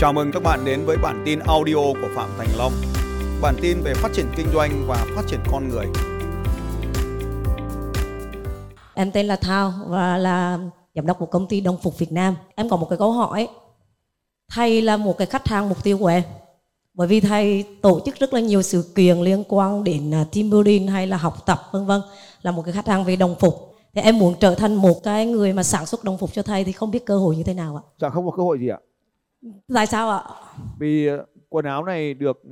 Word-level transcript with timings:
Chào 0.00 0.12
mừng 0.12 0.32
các 0.32 0.42
bạn 0.42 0.64
đến 0.64 0.84
với 0.84 0.96
bản 0.96 1.22
tin 1.26 1.38
audio 1.38 1.74
của 1.74 2.08
Phạm 2.14 2.30
Thành 2.38 2.48
Long. 2.56 2.72
Bản 3.42 3.54
tin 3.62 3.80
về 3.80 3.94
phát 3.94 4.12
triển 4.14 4.26
kinh 4.36 4.46
doanh 4.54 4.84
và 4.88 5.06
phát 5.16 5.22
triển 5.28 5.40
con 5.52 5.68
người. 5.68 5.86
Em 8.94 9.10
tên 9.10 9.26
là 9.26 9.36
Thao 9.36 9.72
và 9.86 10.16
là 10.16 10.58
giám 10.94 11.06
đốc 11.06 11.18
của 11.18 11.26
công 11.26 11.46
ty 11.48 11.60
Đồng 11.60 11.76
Phục 11.82 11.98
Việt 11.98 12.12
Nam. 12.12 12.36
Em 12.54 12.68
có 12.68 12.76
một 12.76 12.86
cái 12.90 12.98
câu 12.98 13.12
hỏi. 13.12 13.48
Thầy 14.50 14.82
là 14.82 14.96
một 14.96 15.18
cái 15.18 15.26
khách 15.26 15.48
hàng 15.48 15.68
mục 15.68 15.82
tiêu 15.82 15.98
của 15.98 16.06
em. 16.06 16.22
Bởi 16.94 17.08
vì 17.08 17.20
thầy 17.20 17.64
tổ 17.82 18.00
chức 18.04 18.16
rất 18.18 18.34
là 18.34 18.40
nhiều 18.40 18.62
sự 18.62 18.92
kiện 18.94 19.18
liên 19.20 19.44
quan 19.48 19.84
đến 19.84 20.14
à, 20.14 20.24
team 20.32 20.50
building 20.50 20.88
hay 20.88 21.06
là 21.06 21.16
học 21.16 21.46
tập 21.46 21.60
vân 21.72 21.86
vân 21.86 22.00
là 22.42 22.50
một 22.50 22.62
cái 22.62 22.72
khách 22.72 22.86
hàng 22.86 23.04
về 23.04 23.16
đồng 23.16 23.34
phục. 23.40 23.74
Thì 23.94 24.00
em 24.00 24.18
muốn 24.18 24.34
trở 24.40 24.54
thành 24.54 24.74
một 24.74 25.02
cái 25.02 25.26
người 25.26 25.52
mà 25.52 25.62
sản 25.62 25.86
xuất 25.86 26.04
đồng 26.04 26.18
phục 26.18 26.32
cho 26.32 26.42
thầy 26.42 26.64
thì 26.64 26.72
không 26.72 26.90
biết 26.90 27.06
cơ 27.06 27.18
hội 27.18 27.36
như 27.36 27.42
thế 27.42 27.54
nào 27.54 27.76
ạ? 27.76 27.82
Dạ 27.98 28.08
không 28.08 28.26
có 28.30 28.36
cơ 28.36 28.42
hội 28.42 28.58
gì 28.58 28.68
ạ. 28.68 28.78
Tại 29.74 29.86
sao 29.86 30.10
ạ? 30.10 30.22
Vì 30.78 31.06
ờ, 31.06 31.26
quần 31.48 31.64
áo 31.64 31.84
này 31.84 32.14
được 32.14 32.42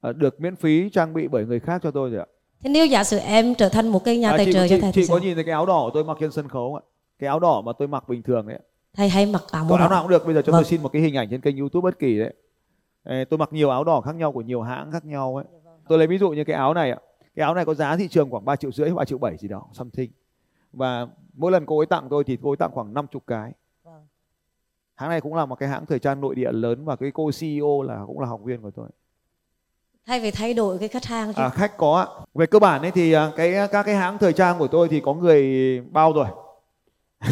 ờ, 0.00 0.12
được 0.12 0.40
miễn 0.40 0.56
phí 0.56 0.90
trang 0.90 1.14
bị 1.14 1.28
bởi 1.28 1.46
người 1.46 1.60
khác 1.60 1.80
cho 1.84 1.90
tôi 1.90 2.10
rồi 2.10 2.20
ạ. 2.20 2.26
Thế 2.60 2.70
nếu 2.70 2.86
giả 2.86 3.04
sử 3.04 3.18
em 3.18 3.54
trở 3.54 3.68
thành 3.68 3.88
một 3.88 4.04
cái 4.04 4.18
nhà 4.18 4.30
À, 4.30 4.36
tài 4.36 4.46
chị, 4.46 4.52
trợ 4.52 4.68
chị, 4.68 4.74
cho 4.76 4.80
thầy 4.80 4.92
thì 4.92 5.02
chị 5.02 5.08
có 5.12 5.18
nhìn 5.18 5.34
thấy 5.34 5.44
cái 5.44 5.52
áo 5.52 5.66
đỏ 5.66 5.90
tôi 5.94 6.04
mặc 6.04 6.16
trên 6.20 6.30
sân 6.30 6.48
khấu 6.48 6.72
không 6.72 6.74
ạ? 6.74 6.84
Cái 7.18 7.28
áo 7.28 7.40
đỏ 7.40 7.62
mà 7.66 7.72
tôi 7.78 7.88
mặc 7.88 8.08
bình 8.08 8.22
thường 8.22 8.46
đấy. 8.48 8.58
Thầy 8.96 9.08
hay 9.08 9.26
mặc 9.26 9.42
áo 9.50 9.64
màu 9.64 9.78
áo 9.78 9.90
nào 9.90 10.02
cũng 10.02 10.10
được. 10.10 10.24
Bây 10.26 10.34
giờ 10.34 10.42
cho 10.42 10.52
Vâng. 10.52 10.58
tôi 10.62 10.64
xin 10.64 10.82
một 10.82 10.88
cái 10.92 11.02
hình 11.02 11.16
ảnh 11.16 11.28
trên 11.30 11.40
kênh 11.40 11.56
YouTube 11.56 11.84
bất 11.90 11.98
kỳ 11.98 12.18
đấy. 12.18 12.34
Ê, 13.04 13.24
Tôi 13.24 13.38
mặc 13.38 13.52
nhiều 13.52 13.70
áo 13.70 13.84
đỏ 13.84 14.00
khác 14.00 14.14
nhau 14.14 14.32
của 14.32 14.40
nhiều 14.40 14.62
hãng 14.62 14.92
khác 14.92 15.04
nhau 15.04 15.36
ấy. 15.36 15.44
Tôi 15.88 15.98
lấy 15.98 16.06
ví 16.06 16.18
dụ 16.18 16.30
như 16.30 16.44
cái 16.44 16.56
áo 16.56 16.74
này 16.74 16.90
ạ. 16.90 16.98
Cái 17.36 17.44
áo 17.44 17.54
này 17.54 17.64
có 17.64 17.74
giá 17.74 17.96
thị 17.96 18.08
trường 18.08 18.30
khoảng 18.30 18.44
3 18.44 18.56
triệu 18.56 18.72
rưỡi, 18.72 18.90
3 18.90 19.04
triệu 19.04 19.18
7 19.18 19.36
gì 19.36 19.48
đó, 19.48 19.62
something. 19.72 20.10
Và 20.72 21.06
mỗi 21.34 21.52
lần 21.52 21.66
cô 21.66 21.78
ấy 21.78 21.86
tặng 21.86 22.06
tôi 22.10 22.24
thì 22.24 22.38
cô 22.42 22.50
ấy 22.50 22.56
tặng 22.56 22.70
khoảng 22.72 22.94
50 22.94 23.20
cái. 23.26 23.52
Hãng 24.98 25.08
này 25.10 25.20
cũng 25.20 25.34
là 25.34 25.46
một 25.46 25.54
cái 25.54 25.68
hãng 25.68 25.86
thời 25.86 25.98
trang 25.98 26.20
nội 26.20 26.34
địa 26.34 26.52
lớn 26.52 26.84
và 26.84 26.96
cái 26.96 27.10
cô 27.14 27.30
CEO 27.40 27.82
là 27.82 28.04
cũng 28.06 28.20
là 28.20 28.26
học 28.26 28.40
viên 28.44 28.62
của 28.62 28.70
tôi. 28.70 28.88
Thầy 30.06 30.20
phải 30.20 30.30
thay 30.30 30.54
đổi 30.54 30.78
cái 30.78 30.88
khách 30.88 31.04
hàng 31.04 31.32
chứ. 31.34 31.42
À, 31.42 31.48
khách 31.48 31.76
có 31.76 31.96
ạ. 31.96 32.06
Về 32.34 32.46
cơ 32.46 32.58
bản 32.58 32.82
ấy 32.82 32.90
thì 32.90 33.12
à, 33.12 33.30
cái 33.36 33.54
các 33.72 33.82
cái 33.82 33.94
hãng 33.94 34.18
thời 34.18 34.32
trang 34.32 34.58
của 34.58 34.68
tôi 34.68 34.88
thì 34.88 35.00
có 35.00 35.14
người 35.14 35.80
bao 35.80 36.12
rồi. 36.12 36.26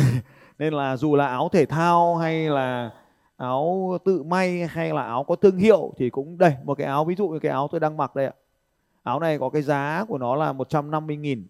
Nên 0.59 0.73
là 0.73 0.97
dù 0.97 1.17
là 1.17 1.27
áo 1.27 1.49
thể 1.53 1.67
thao 1.67 2.17
hay 2.17 2.49
là 2.49 2.91
áo 3.37 3.99
tự 4.05 4.23
may 4.23 4.67
hay 4.67 4.93
là 4.93 5.03
áo 5.03 5.25
có 5.25 5.37
thương 5.37 5.57
hiệu 5.57 5.93
thì 5.97 6.11
cũng 6.11 6.39
đây 6.39 6.55
một 6.65 6.79
cái 6.79 6.87
áo 6.87 7.05
ví 7.05 7.15
dụ 7.15 7.29
như 7.29 7.39
cái 7.39 7.53
áo 7.53 7.69
tôi 7.71 7.81
đang 7.81 7.97
mặc 7.97 8.17
đây 8.17 8.27
ạ. 8.27 8.33
Áo 9.03 9.21
này 9.21 9.39
có 9.39 9.49
cái 9.49 9.63
giá 9.63 10.05
của 10.09 10.19
nó 10.19 10.35
là 10.37 10.53
150 10.53 11.17
nghìn 11.17 11.47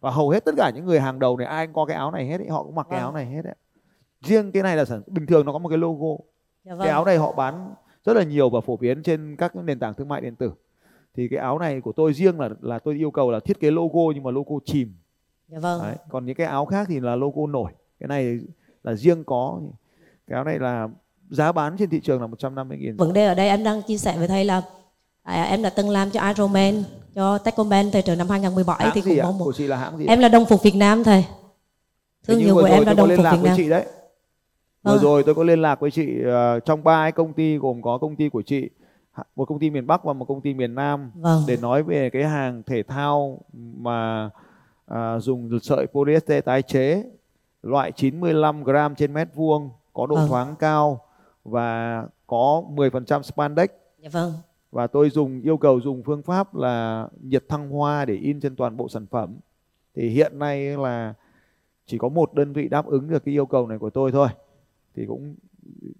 và 0.00 0.10
hầu 0.10 0.30
hết 0.30 0.44
tất 0.44 0.52
cả 0.56 0.70
những 0.74 0.86
người 0.86 1.00
hàng 1.00 1.18
đầu 1.18 1.36
này 1.36 1.46
ai 1.46 1.66
cũng 1.66 1.74
có 1.74 1.84
cái 1.84 1.96
áo 1.96 2.10
này 2.10 2.26
hết 2.26 2.40
ấy, 2.40 2.48
họ 2.48 2.62
cũng 2.62 2.74
mặc 2.74 2.86
cái 2.90 3.00
Vâng. 3.00 3.06
áo 3.06 3.12
này 3.12 3.26
hết 3.26 3.42
đấy. 3.44 3.54
Riêng 4.24 4.52
cái 4.52 4.62
này 4.62 4.76
là 4.76 4.84
sản 4.84 5.02
bình 5.06 5.26
thường 5.26 5.46
nó 5.46 5.52
có 5.52 5.58
một 5.58 5.68
cái 5.68 5.78
logo. 5.78 6.22
Dạ 6.64 6.72
Cái 6.78 6.88
áo 6.88 7.04
này 7.04 7.18
họ 7.18 7.32
bán 7.32 7.74
rất 8.04 8.16
là 8.16 8.22
nhiều 8.22 8.50
và 8.50 8.60
phổ 8.60 8.76
biến 8.76 9.02
trên 9.02 9.36
các 9.36 9.56
nền 9.56 9.78
tảng 9.78 9.94
thương 9.94 10.08
mại 10.08 10.20
điện 10.20 10.36
tử. 10.36 10.52
Thì 11.16 11.28
cái 11.28 11.38
áo 11.38 11.58
này 11.58 11.80
của 11.80 11.92
tôi 11.92 12.12
riêng 12.12 12.40
là 12.40 12.48
là 12.60 12.78
tôi 12.78 12.94
yêu 12.94 13.10
cầu 13.10 13.30
là 13.30 13.40
thiết 13.40 13.60
kế 13.60 13.70
logo 13.70 14.00
nhưng 14.14 14.22
mà 14.22 14.30
logo 14.30 14.54
chìm. 14.64 14.94
Dạ 15.48 15.58
vâng. 15.58 15.82
Đấy. 15.82 15.96
Còn 16.08 16.26
những 16.26 16.34
cái 16.34 16.46
áo 16.46 16.66
khác 16.66 16.86
thì 16.90 17.00
là 17.00 17.16
logo 17.16 17.46
nổi. 17.46 17.72
Cái 18.00 18.08
này 18.08 18.38
là 18.84 18.94
riêng 18.94 19.24
có. 19.24 19.60
Cái 20.26 20.34
áo 20.34 20.44
này 20.44 20.58
là 20.58 20.88
giá 21.30 21.52
bán 21.52 21.76
trên 21.78 21.90
thị 21.90 22.00
trường 22.00 22.20
là 22.20 22.26
150 22.26 22.78
nghìn. 22.78 22.96
Vấn 22.96 23.12
đề 23.12 23.26
ở 23.26 23.34
đây 23.34 23.48
em 23.48 23.64
đang 23.64 23.82
chia 23.82 23.98
sẻ 23.98 24.18
với 24.18 24.28
thầy 24.28 24.44
là 24.44 24.62
à, 25.22 25.42
em 25.42 25.62
đã 25.62 25.70
từng 25.70 25.88
làm 25.88 26.10
cho 26.10 26.20
Ironman 26.28 26.84
cho 27.14 27.38
Techcombank 27.38 27.92
tài 27.92 28.02
trợ 28.02 28.16
năm 28.16 28.28
2017 28.28 28.76
Hãng 28.80 28.90
thì 28.94 29.00
cũng 29.00 29.18
có 29.22 29.30
một 29.30 29.44
Của 29.44 29.52
chị 29.52 29.66
là 29.66 29.76
hãng 29.76 29.98
gì? 29.98 30.06
em 30.06 30.18
là 30.18 30.28
đồng 30.28 30.44
phục 30.44 30.62
Việt 30.62 30.74
Nam 30.74 31.04
thầy. 31.04 31.24
Thương 32.26 32.38
hiệu 32.38 32.54
của 32.54 32.64
em 32.64 32.86
là 32.86 32.94
đồng 32.94 33.08
phục 33.08 33.26
Việt 33.32 33.42
Nam. 33.42 33.56
chị 33.56 33.68
đấy. 33.68 33.86
Vừa 34.82 34.92
Vâng. 34.92 35.02
rồi 35.02 35.22
tôi 35.22 35.34
có 35.34 35.42
liên 35.44 35.62
lạc 35.62 35.80
với 35.80 35.90
chị 35.90 36.22
ờ, 36.24 36.60
trong 36.60 36.84
ba 36.84 37.04
cái 37.04 37.12
công 37.12 37.32
ty 37.32 37.56
gồm 37.56 37.82
có 37.82 37.98
công 37.98 38.16
ty 38.16 38.28
của 38.28 38.42
chị, 38.42 38.70
một 39.36 39.44
công 39.44 39.58
ty 39.58 39.70
miền 39.70 39.86
Bắc 39.86 40.04
và 40.04 40.12
một 40.12 40.24
công 40.24 40.40
ty 40.40 40.54
miền 40.54 40.74
Nam 40.74 41.10
Vâng. 41.14 41.42
để 41.48 41.56
nói 41.56 41.82
về 41.82 42.10
cái 42.10 42.24
hàng 42.24 42.62
thể 42.66 42.82
thao 42.82 43.38
mà 43.52 44.30
à, 44.86 45.18
dùng 45.18 45.58
sợi 45.62 45.86
polyester 45.86 46.44
tái 46.44 46.62
chế 46.62 47.04
loại 47.62 47.92
95 47.92 48.64
gram 48.64 48.94
trên 48.94 49.12
mét 49.14 49.28
vuông 49.34 49.70
có 49.92 50.06
độ 50.06 50.16
Vâng. 50.16 50.28
thoáng 50.28 50.54
cao 50.58 51.00
và 51.44 52.02
có 52.26 52.62
10% 52.74 53.22
spandex 53.22 53.70
Dạ 53.98 54.08
vâng. 54.12 54.32
và 54.72 54.86
tôi 54.86 55.10
dùng 55.10 55.40
yêu 55.40 55.56
cầu 55.56 55.80
dùng 55.80 56.02
phương 56.02 56.22
pháp 56.22 56.54
là 56.54 57.08
nhiệt 57.22 57.44
thăng 57.48 57.70
hoa 57.70 58.04
để 58.04 58.14
in 58.14 58.40
trên 58.40 58.56
toàn 58.56 58.76
bộ 58.76 58.88
sản 58.88 59.06
phẩm 59.06 59.36
thì 59.96 60.08
hiện 60.08 60.38
nay 60.38 60.60
là 60.78 61.14
chỉ 61.86 61.98
có 61.98 62.08
một 62.08 62.34
đơn 62.34 62.52
vị 62.52 62.68
đáp 62.68 62.86
ứng 62.86 63.08
được 63.10 63.24
cái 63.24 63.34
yêu 63.34 63.46
cầu 63.46 63.66
này 63.66 63.78
của 63.78 63.90
tôi 63.90 64.12
thôi 64.12 64.28
thì 64.96 65.06
cũng 65.06 65.34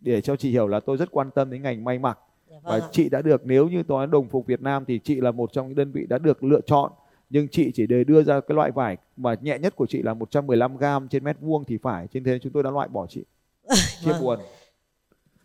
để 0.01 0.21
cho 0.21 0.37
chị 0.37 0.51
hiểu 0.51 0.67
là 0.69 0.81
tôi 0.81 0.97
rất 0.97 1.11
quan 1.13 1.31
tâm 1.31 1.51
đến 1.51 1.63
ngành 1.63 1.85
may 1.85 1.99
mặc 1.99 2.19
Dạ 2.51 2.57
và 2.63 2.71
vâng. 2.73 2.81
ạ. 2.81 2.89
chị 2.93 3.09
đã 3.09 3.23
được 3.23 3.43
nếu 3.47 3.69
như 3.69 3.83
nói 3.89 4.07
đồng 4.07 4.29
phục 4.29 4.47
Việt 4.47 4.63
Nam 4.63 4.85
thì 4.85 4.99
chị 5.05 5.21
là 5.21 5.31
một 5.31 5.53
trong 5.53 5.67
những 5.69 5.77
đơn 5.77 5.93
vị 5.93 6.07
đã 6.09 6.19
được 6.19 6.45
lựa 6.45 6.61
chọn 6.61 6.93
nhưng 7.31 7.49
chị 7.49 7.71
chỉ 7.75 7.87
để 7.87 8.05
đưa 8.05 8.23
ra 8.23 8.41
cái 8.41 8.55
loại 8.55 8.71
vải 8.71 8.97
mà 9.17 9.35
nhẹ 9.41 9.59
nhất 9.59 9.77
của 9.77 9.87
chị 9.87 10.03
là 10.03 10.15
115 10.15 10.77
gram 10.77 11.09
trên 11.09 11.25
mét 11.25 11.37
vuông 11.41 11.65
thì 11.65 11.79
phải 11.83 12.07
trên 12.07 12.25
thế 12.25 12.39
chúng 12.43 12.53
tôi 12.53 12.63
đã 12.63 12.71
loại 12.71 12.89
bỏ 12.89 13.07
chị 13.07 13.25
chia 14.05 14.13
Vâng. 14.13 14.21
buồn 14.23 14.39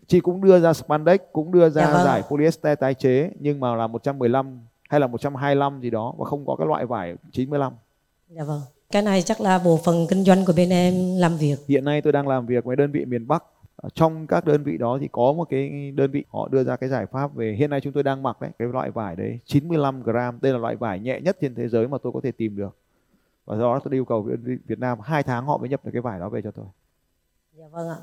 chị 0.07 0.19
cũng 0.19 0.41
đưa 0.43 0.59
ra 0.59 0.73
spandex 0.73 1.19
cũng 1.31 1.51
đưa 1.51 1.69
ra 1.69 1.85
Dạ 1.85 1.93
vâng. 1.93 2.03
giải 2.05 2.21
polyester 2.29 2.79
tái 2.79 2.93
chế 2.93 3.31
nhưng 3.39 3.59
mà 3.59 3.75
là 3.75 3.87
115 3.87 4.59
hay 4.89 4.99
là 4.99 5.07
125 5.07 5.81
gì 5.81 5.89
đó 5.89 6.13
và 6.17 6.25
không 6.25 6.45
có 6.45 6.55
cái 6.55 6.67
loại 6.67 6.85
vải 6.85 7.15
95 7.31 7.73
Dạ 8.29 8.43
vâng. 8.43 8.61
Cái 8.91 9.01
này 9.01 9.21
chắc 9.21 9.41
là 9.41 9.59
bộ 9.59 9.79
phận 9.85 10.07
kinh 10.09 10.23
doanh 10.23 10.45
của 10.45 10.53
bên 10.57 10.69
em 10.69 10.93
làm 11.17 11.37
việc. 11.37 11.55
hiện 11.67 11.85
nay 11.85 12.01
tôi 12.01 12.13
đang 12.13 12.27
làm 12.27 12.45
việc 12.45 12.65
với 12.65 12.75
đơn 12.75 12.91
vị 12.91 13.05
miền 13.05 13.27
Bắc. 13.27 13.43
Ở 13.75 13.89
trong 13.89 14.27
các 14.27 14.45
đơn 14.45 14.63
vị 14.63 14.77
đó 14.77 14.97
thì 15.01 15.09
có 15.11 15.33
một 15.33 15.49
cái 15.49 15.91
đơn 15.91 16.11
vị 16.11 16.25
họ 16.29 16.47
đưa 16.47 16.63
ra 16.63 16.75
cái 16.75 16.89
giải 16.89 17.05
pháp 17.05 17.35
về 17.35 17.55
hiện 17.59 17.69
nay 17.69 17.81
chúng 17.81 17.93
tôi 17.93 18.03
đang 18.03 18.23
mặc 18.23 18.41
đấy 18.41 18.51
cái 18.59 18.67
loại 18.67 18.91
vải 18.91 19.15
đấy 19.15 19.39
95 19.45 20.03
gram 20.03 20.39
đây 20.41 20.53
là 20.53 20.57
loại 20.57 20.75
vải 20.75 20.99
nhẹ 20.99 21.21
nhất 21.21 21.37
trên 21.41 21.55
thế 21.55 21.67
giới 21.67 21.87
mà 21.87 21.97
tôi 21.97 22.13
có 22.13 22.19
thể 22.23 22.31
tìm 22.31 22.55
được. 22.55 22.77
Và 23.45 23.55
do 23.55 23.61
đó 23.61 23.79
tôi 23.83 23.93
yêu 23.93 24.05
cầu 24.05 24.29
Việt 24.65 24.79
Nam 24.79 24.99
hai 25.03 25.23
tháng 25.23 25.45
họ 25.45 25.57
mới 25.57 25.69
nhập 25.69 25.85
được 25.85 25.91
cái 25.93 26.01
vải 26.01 26.19
đó 26.19 26.29
về 26.29 26.41
cho 26.41 26.51
tôi. 26.51 26.65
Dạ 27.53 27.65
vâng 27.71 27.89
ạ. 27.89 27.97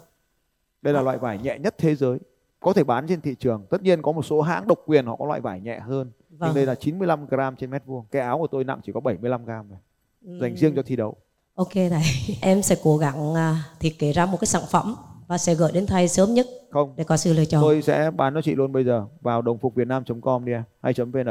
đây 0.83 0.95
là 0.95 1.03
loại 1.03 1.19
vải 1.19 1.39
nhẹ 1.39 1.59
nhất 1.59 1.75
thế 1.79 1.95
giới 1.95 2.19
có 2.61 2.73
thể 2.73 2.85
bán 2.85 3.07
trên 3.07 3.21
thị 3.21 3.35
trường. 3.35 3.67
Tất 3.71 3.83
nhiên 3.83 4.03
có 4.03 4.13
một 4.13 4.23
số 4.23 4.41
hãng 4.41 4.67
độc 4.67 4.79
quyền 4.87 5.07
họ 5.07 5.17
có 5.17 5.27
loại 5.27 5.41
vải 5.41 5.61
nhẹ 5.61 5.79
hơn. 5.79 6.11
Vâng. 6.31 6.49
nhưng 6.49 6.55
đây 6.55 6.67
là 6.67 6.75
95 6.75 7.27
gram 7.27 7.57
trên 7.57 7.71
mét 7.71 7.87
vuông. 7.87 8.05
Cái 8.11 8.23
áo 8.23 8.39
của 8.39 8.47
tôi 8.47 8.65
nặng 8.65 8.81
chỉ 8.83 8.93
có 8.93 9.01
75 9.01 9.45
gram 9.45 9.67
thôi 9.69 9.79
dành 10.23 10.57
riêng 10.57 10.73
cho 10.77 10.83
thi 10.83 10.97
đấu 10.97 11.17
Ok 11.55 11.73
thầy. 11.73 12.03
Em 12.41 12.63
sẽ 12.63 12.77
cố 12.83 12.97
gắng 12.99 13.35
à, 13.35 13.65
thiết 13.81 13.99
kế 13.99 14.13
ra 14.13 14.27
một 14.27 14.37
cái 14.41 14.47
sản 14.47 14.63
phẩm 14.71 14.95
và 15.29 15.39
sẽ 15.39 15.55
gửi 15.55 15.73
đến 15.73 15.87
thầy 15.87 16.09
sớm 16.09 16.35
nhất 16.35 16.47
không 16.71 16.95
để 16.97 17.05
có 17.05 17.17
sự 17.17 17.33
lựa 17.33 17.45
chọn. 17.45 17.63
tôi 17.63 17.83
sẽ 17.83 18.11
bán 18.11 18.35
cho 18.35 18.43
chị 18.43 18.55
luôn 18.55 18.73
bây 18.73 18.85
giờ 18.85 19.07
vào 19.21 19.43
đồng 19.43 19.59
phục 19.59 19.75
việt 19.75 19.87
nam 19.89 20.03
com 20.23 20.45
đi 20.45 20.53
em 20.53 20.63
hay 20.83 20.93
vn 20.97 21.27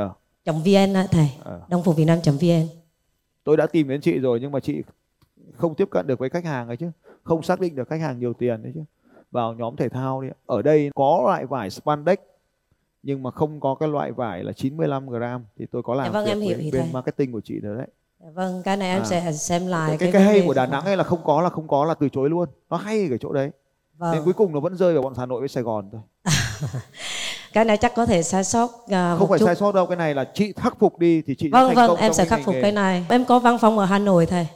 Chấm 0.45 0.55
.vn 0.63 0.93
á 0.93 1.07
thầy. 1.11 1.29
Ờ. 1.43 1.61
Đồng 1.69 1.83
phục 1.83 1.95
Việt 1.95 2.05
Nam 2.05 2.19
chấm 2.23 2.37
.vn. 2.37 2.67
tôi 3.43 3.57
đã 3.57 3.67
tìm 3.67 3.87
đến 3.87 4.01
chị 4.01 4.19
rồi 4.19 4.39
nhưng 4.41 4.51
mà 4.51 4.59
chị 4.59 4.81
không 5.57 5.75
tiếp 5.75 5.87
cận 5.91 6.07
được 6.07 6.19
với 6.19 6.29
khách 6.29 6.45
hàng 6.45 6.67
ấy 6.67 6.77
chứ 6.77 6.91
không 7.23 7.43
xác 7.43 7.59
định 7.59 7.75
được 7.75 7.87
khách 7.87 8.01
hàng 8.01 8.19
nhiều 8.19 8.33
tiền 8.33 8.63
đấy 8.63 8.71
chứ 8.75 8.81
vào 9.31 9.53
nhóm 9.53 9.75
thể 9.75 9.89
thao 9.89 10.21
đi 10.21 10.27
ở 10.45 10.61
đây 10.61 10.89
có 10.95 11.21
loại 11.25 11.45
vải 11.45 11.69
spandex 11.69 12.17
nhưng 13.03 13.23
mà 13.23 13.31
không 13.31 13.59
có 13.59 13.75
cái 13.75 13.89
loại 13.89 14.11
vải 14.11 14.43
là 14.43 14.51
95 14.51 15.09
gram 15.09 15.45
thì 15.57 15.65
tôi 15.71 15.83
có 15.83 15.95
làm 15.95 16.05
Dạ 16.05 16.11
vâng, 16.11 16.25
việc 16.25 16.31
em 16.31 16.39
hiểu 16.41 16.57
với 16.57 16.71
bên 16.71 16.81
thầy. 16.81 16.91
marketing 16.93 17.31
của 17.31 17.41
chị 17.41 17.59
rồi 17.59 17.77
đấy 17.77 17.87
vâng, 18.33 18.61
cái 18.65 18.77
này 18.77 18.89
em 18.89 19.01
À. 19.01 19.05
sẽ 19.05 19.31
xem 19.33 19.67
lại 19.67 19.97
cái, 19.97 20.11
cái, 20.11 20.21
vấn 20.21 20.31
hay 20.31 20.43
của 20.45 20.53
Đà 20.53 20.65
Nẵng 20.65 20.85
ấy 20.85 20.97
là 20.97 21.03
không 21.03 21.19
có 21.23 21.41
là 21.41 21.49
không 21.49 21.67
có 21.67 21.85
là 21.85 21.93
từ 21.93 22.09
chối 22.09 22.29
luôn 22.29 22.49
nó 22.69 22.77
hay 22.77 23.07
ở 23.11 23.17
chỗ 23.17 23.33
đấy 23.33 23.51
Vâng. 23.97 24.11
nên 24.13 24.23
cuối 24.23 24.33
cùng 24.33 24.53
nó 24.53 24.59
vẫn 24.59 24.77
rơi 24.77 24.93
vào 24.93 25.01
bọn 25.03 25.13
Hà 25.17 25.25
Nội 25.25 25.39
với 25.39 25.49
Sài 25.49 25.63
Gòn 25.63 25.89
thôi 25.91 26.01
Cái 27.53 27.65
này 27.65 27.77
chắc 27.77 27.95
có 27.95 28.05
thể 28.05 28.23
sai 28.23 28.43
sót 28.43 28.69
à, 28.87 29.15
không 29.19 29.29
phải 29.29 29.39
chút. 29.39 29.45
sai 29.45 29.55
sót 29.55 29.75
đâu 29.75 29.85
cái 29.85 29.97
này 29.97 30.15
là 30.15 30.23
chị 30.33 30.53
khắc 30.57 30.79
phục 30.79 30.99
đi 30.99 31.21
thì 31.21 31.35
chị 31.35 31.45
sẽ 31.45 31.51
Vâng 31.51 31.67
thành 31.67 31.75
vâng, 31.75 31.87
công 31.87 31.97
em 31.97 32.13
sẽ 32.13 32.25
cái 32.25 32.29
khắc 32.29 32.45
phục 32.45 32.55
nghề. 32.55 32.61
cái 32.61 32.71
này. 32.71 33.05
Em 33.09 33.25
có 33.25 33.39
văn 33.39 33.57
phòng 33.61 33.79
ở 33.79 33.85
Hà 33.85 33.99
Nội 33.99 34.25
thầy. 34.25 34.47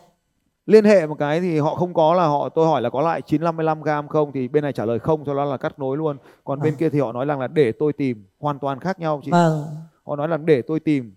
liên 0.66 0.86
hệ 0.86 1.08
một 1.08 1.16
cái 1.20 1.40
thì 1.42 1.60
họ 1.60 1.76
không 1.76 1.94
có 1.94 2.14
là 2.14 2.26
họ 2.28 2.50
tôi 2.50 2.68
hỏi 2.68 2.82
là 2.82 2.90
có 2.90 3.02
lại 3.02 3.22
955 3.22 3.82
gram 3.82 4.08
không 4.08 4.32
thì 4.32 4.48
bên 4.48 4.64
này 4.64 4.74
trả 4.74 4.86
lời 4.86 5.00
không 5.00 5.26
cho 5.26 5.34
đó 5.34 5.46
là 5.46 5.58
cắt 5.58 5.80
nối 5.80 5.98
luôn 5.98 6.18
còn 6.44 6.60
bên 6.62 6.72
Vâng. 6.74 6.78
kia 6.80 6.90
thì 6.90 7.00
họ 7.00 7.12
nói 7.12 7.26
rằng 7.26 7.40
là 7.40 7.48
để 7.48 7.72
tôi 7.80 7.94
tìm 7.94 8.26
hoàn 8.40 8.60
toàn 8.60 8.80
khác 8.80 9.00
nhau 9.00 9.22
chị 9.26 9.32
Vâng. 9.32 9.66
họ 10.08 10.16
nói 10.16 10.28
là 10.28 10.38
để 10.38 10.62
tôi 10.62 10.80
tìm 10.80 11.16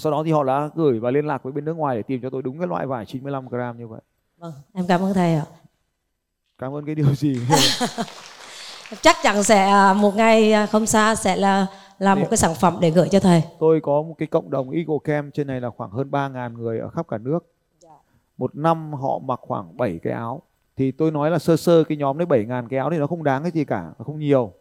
sau 0.00 0.12
đó 0.12 0.22
thì 0.26 0.32
họ 0.32 0.44
đã 0.44 0.68
gửi 0.74 0.98
và 1.00 1.10
liên 1.10 1.26
lạc 1.26 1.42
với 1.42 1.52
bên 1.52 1.64
nước 1.64 1.76
ngoài 1.76 1.96
để 1.96 2.02
tìm 2.02 2.20
cho 2.22 2.30
tôi 2.30 2.42
đúng 2.42 2.58
cái 2.58 2.66
loại 2.68 2.86
vải 2.86 3.06
95 3.06 3.48
gram 3.48 3.78
như 3.78 3.88
vậy 3.88 4.00
Vâng, 4.38 4.52
em 4.74 4.84
cảm 4.88 5.02
ơn 5.02 5.14
thầy 5.14 5.34
ạ. 5.34 5.44
cảm 6.58 6.74
ơn 6.74 6.84
cái 6.86 6.94
điều 6.94 7.14
gì 7.14 7.36
Chắc 9.02 9.16
chắn 9.22 9.42
sẽ 9.42 9.62
à, 9.70 9.94
một 9.94 10.16
ngày 10.16 10.52
à, 10.52 10.66
không 10.66 10.86
xa 10.86 11.14
sẽ 11.14 11.36
là 11.36 11.66
làm 11.98 12.20
một 12.20 12.26
cái 12.30 12.36
sản 12.36 12.54
phẩm 12.54 12.76
để 12.80 12.90
gửi 12.90 13.08
cho 13.08 13.20
thầy. 13.20 13.42
tôi 13.58 13.80
có 13.80 14.02
một 14.02 14.14
cái 14.18 14.26
cộng 14.28 14.50
đồng 14.50 14.70
Eagle 14.70 14.96
Camp 15.04 15.34
trên 15.34 15.46
này 15.46 15.60
là 15.60 15.70
khoảng 15.70 15.90
hơn 15.90 16.10
3.000 16.10 16.52
người 16.58 16.78
ở 16.78 16.88
khắp 16.88 17.08
cả 17.08 17.18
nước 17.18 17.38
Dạ. 17.78 17.88
một 18.38 18.56
năm 18.56 18.92
họ 18.92 19.18
mặc 19.18 19.40
khoảng 19.42 19.76
7 19.76 19.98
cái 20.02 20.12
áo 20.12 20.42
thì 20.76 20.90
tôi 20.92 21.10
nói 21.10 21.30
là 21.30 21.38
sơ 21.38 21.56
sơ 21.56 21.84
cái 21.84 21.96
nhóm 21.98 22.18
đấy 22.18 22.26
7.000 22.26 22.68
cái 22.68 22.78
áo 22.78 22.90
thì 22.90 22.98
nó 22.98 23.06
không 23.06 23.24
đáng 23.24 23.42
cái 23.42 23.50
gì 23.52 23.64
cả 23.64 23.82
nó 23.98 24.04
không 24.04 24.18
nhiều 24.18 24.52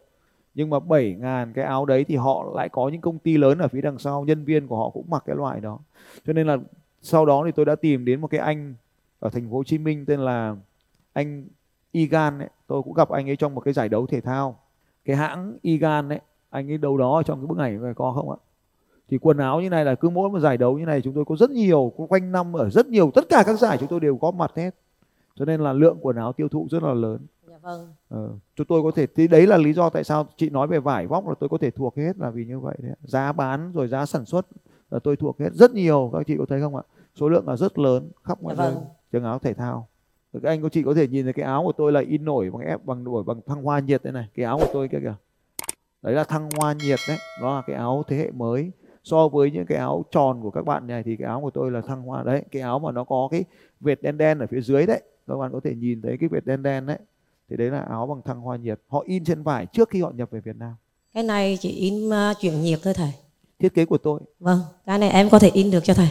nhưng 0.56 0.70
mà 0.70 0.80
7 0.80 1.16
ngàn 1.20 1.54
cái 1.54 1.66
áo 1.66 1.86
đấy 1.86 2.04
thì 2.04 2.16
họ 2.16 2.52
lại 2.56 2.70
có 2.70 2.90
những 2.90 3.02
công 3.02 3.20
ty 3.20 3.38
lớn 3.38 3.58
ở 3.58 3.68
phía 3.68 3.82
đằng 3.82 4.00
sau 4.00 4.26
nhân 4.26 4.44
viên 4.46 4.68
của 4.68 4.78
họ 4.78 4.90
cũng 4.90 5.06
mặc 5.10 5.24
cái 5.26 5.36
loại 5.36 5.62
đó. 5.62 5.80
Cho 6.26 6.34
nên 6.34 6.48
là 6.48 6.58
sau 7.02 7.26
đó 7.26 7.44
thì 7.46 7.52
tôi 7.52 7.66
đã 7.66 7.76
tìm 7.76 8.06
đến 8.06 8.22
một 8.22 8.28
cái 8.28 8.40
anh 8.40 8.74
ở 9.20 9.30
thành 9.30 9.50
phố 9.50 9.58
Hồ 9.58 9.64
Chí 9.64 9.78
Minh 9.78 10.06
tên 10.06 10.20
là 10.20 10.56
anh 11.14 11.46
Igan 11.92 12.40
ấy, 12.40 12.50
tôi 12.68 12.84
cũng 12.84 12.94
gặp 12.94 13.10
anh 13.10 13.30
ấy 13.30 13.36
trong 13.36 13.56
một 13.56 13.62
cái 13.62 13.74
giải 13.74 13.90
đấu 13.90 14.08
thể 14.08 14.22
thao. 14.22 14.56
Cái 15.06 15.16
hãng 15.16 15.58
Igan 15.62 16.10
ấy 16.10 16.20
anh 16.50 16.72
ấy 16.72 16.78
đâu 16.78 16.98
đó 16.98 17.24
trong 17.26 17.40
cái 17.40 17.48
bức 17.48 17.58
ảnh 17.58 17.84
này 17.84 17.94
có 17.94 18.12
không 18.12 18.32
ạ? 18.32 18.38
Thì 19.10 19.18
quần 19.18 19.38
áo 19.38 19.62
như 19.62 19.70
này 19.70 19.86
là 19.86 19.96
cứ 19.96 20.10
mỗi 20.10 20.30
một 20.30 20.40
giải 20.40 20.58
đấu 20.58 20.78
như 20.78 20.86
này 20.86 21.02
chúng 21.02 21.14
tôi 21.14 21.26
có 21.26 21.36
rất 21.36 21.52
nhiều 21.52 21.94
quanh 22.10 22.32
năm 22.32 22.54
ở 22.58 22.70
rất 22.70 22.88
nhiều 22.88 23.12
tất 23.16 23.26
cả 23.30 23.44
các 23.46 23.60
giải 23.60 23.78
chúng 23.78 23.88
tôi 23.88 24.00
đều 24.00 24.18
có 24.18 24.32
mặt 24.32 24.52
hết 24.56 24.76
cho 25.36 25.46
nên 25.46 25.62
là 25.62 25.74
lượng 25.74 25.98
quần 26.02 26.16
áo 26.16 26.34
tiêu 26.34 26.48
thụ 26.50 26.68
rất 26.72 26.84
là 26.84 26.94
lớn. 26.94 27.26
Dạ 27.48 27.58
vâng. 27.62 27.94
Ờ, 28.10 28.30
chúng 28.56 28.68
tôi 28.68 28.84
có 28.84 28.92
thể 28.92 29.08
thì 29.16 29.28
đấy 29.28 29.48
là 29.48 29.58
lý 29.58 29.74
do 29.74 29.90
tại 29.90 30.04
sao 30.04 30.28
chị 30.38 30.50
nói 30.50 30.68
về 30.68 30.80
vải 30.80 31.08
vóc 31.08 31.28
là 31.28 31.34
tôi 31.40 31.50
có 31.50 31.58
thể 31.58 31.72
thuộc 31.72 31.98
hết 31.98 32.18
là 32.18 32.30
vì 32.30 32.46
như 32.46 32.60
vậy 32.60 32.76
đấy 32.80 32.92
giá 33.02 33.32
bán 33.32 33.72
rồi 33.72 33.88
giá 33.88 34.06
sản 34.06 34.26
xuất 34.26 34.48
là 34.92 35.00
tôi 35.00 35.16
thuộc 35.16 35.40
hết 35.40 35.50
rất 35.54 35.72
nhiều 35.74 36.10
các 36.14 36.28
chị 36.28 36.36
có 36.38 36.46
thấy 36.50 36.62
không 36.62 36.76
ạ? 36.76 36.84
Số 37.16 37.30
lượng 37.30 37.48
là 37.48 37.56
rất 37.56 37.80
lớn 37.80 38.10
khắp 38.24 38.44
mọi 38.44 38.56
dạ 38.56 38.64
nơi 38.64 38.74
vâng. 38.74 38.84
trường 39.12 39.24
áo 39.24 39.40
thể 39.40 39.54
thao. 39.54 39.88
Các 40.34 40.44
anh 40.44 40.64
các 40.64 40.72
chị 40.72 40.84
có 40.84 40.94
thể 40.94 41.08
nhìn 41.08 41.24
thấy 41.24 41.34
cái 41.34 41.46
áo 41.46 41.64
của 41.64 41.72
tôi 41.72 41.92
là 41.92 42.00
in 42.00 42.26
nổi 42.26 42.52
bằng 42.52 42.68
ép 42.68 42.86
bằng 42.86 43.04
nổi 43.04 43.24
bằng 43.24 43.42
thăng 43.46 43.64
hoa 43.64 43.80
nhiệt 43.80 44.04
đây 44.04 44.14
này. 44.14 44.28
Cái 44.34 44.46
áo 44.46 44.58
của 44.58 44.68
tôi 44.74 44.88
kia 44.88 45.00
kìa. 45.02 45.16
Đấy 46.02 46.14
là 46.14 46.24
thăng 46.24 46.50
hoa 46.58 46.74
nhiệt 46.74 47.00
đấy 47.08 47.18
đó 47.42 47.56
là 47.56 47.62
cái 47.68 47.76
áo 47.76 48.04
thế 48.08 48.18
hệ 48.18 48.32
mới. 48.32 48.72
So 49.04 49.28
với 49.28 49.52
những 49.52 49.66
cái 49.66 49.78
áo 49.78 50.06
tròn 50.12 50.42
của 50.42 50.52
các 50.52 50.66
bạn 50.66 50.88
này 50.88 51.04
thì 51.04 51.16
cái 51.16 51.28
áo 51.28 51.42
của 51.42 51.50
tôi 51.50 51.72
là 51.72 51.82
thăng 51.82 52.02
hoa. 52.02 52.24
Đấy 52.24 52.44
cái 52.52 52.62
áo 52.62 52.80
mà 52.80 52.92
nó 52.92 53.04
có 53.04 53.28
cái 53.32 53.44
vệt 53.80 54.02
đen 54.02 54.18
đen 54.18 54.40
ở 54.40 54.48
phía 54.48 54.62
dưới 54.62 54.86
đấy 54.86 55.02
các 55.28 55.36
bạn 55.36 55.52
có 55.54 55.60
thể 55.64 55.76
nhìn 55.76 56.02
thấy 56.02 56.18
cái 56.20 56.30
vệt 56.30 56.46
đen 56.46 56.64
đen 56.64 56.86
đấy 56.86 57.00
thì 57.50 57.58
đấy 57.58 57.70
là 57.70 57.80
áo 57.82 58.08
bằng 58.08 58.22
thăng 58.22 58.42
hoa 58.42 58.58
nhiệt. 58.58 58.80
Họ 58.88 59.04
in 59.08 59.24
trên 59.24 59.44
vải 59.44 59.66
trước 59.66 59.90
khi 59.90 60.02
họ 60.02 60.12
nhập 60.12 60.30
về 60.32 60.40
Việt 60.40 60.56
Nam. 60.56 60.76
Cái 61.14 61.24
này 61.24 61.58
chỉ 61.62 61.70
in 61.70 62.10
uh, 62.10 62.38
chuyển 62.40 62.62
nhiệt 62.62 62.80
thôi 62.84 62.94
thầy. 62.94 63.12
Thiết 63.60 63.74
kế 63.74 63.86
của 63.86 63.98
tôi. 63.98 64.20
Vâng 64.40 64.60
cái 64.86 65.00
này 65.00 65.10
em 65.10 65.30
có 65.30 65.40
thể 65.40 65.50
in 65.54 65.72
được 65.72 65.84
cho 65.84 65.94
thầy. 65.94 66.10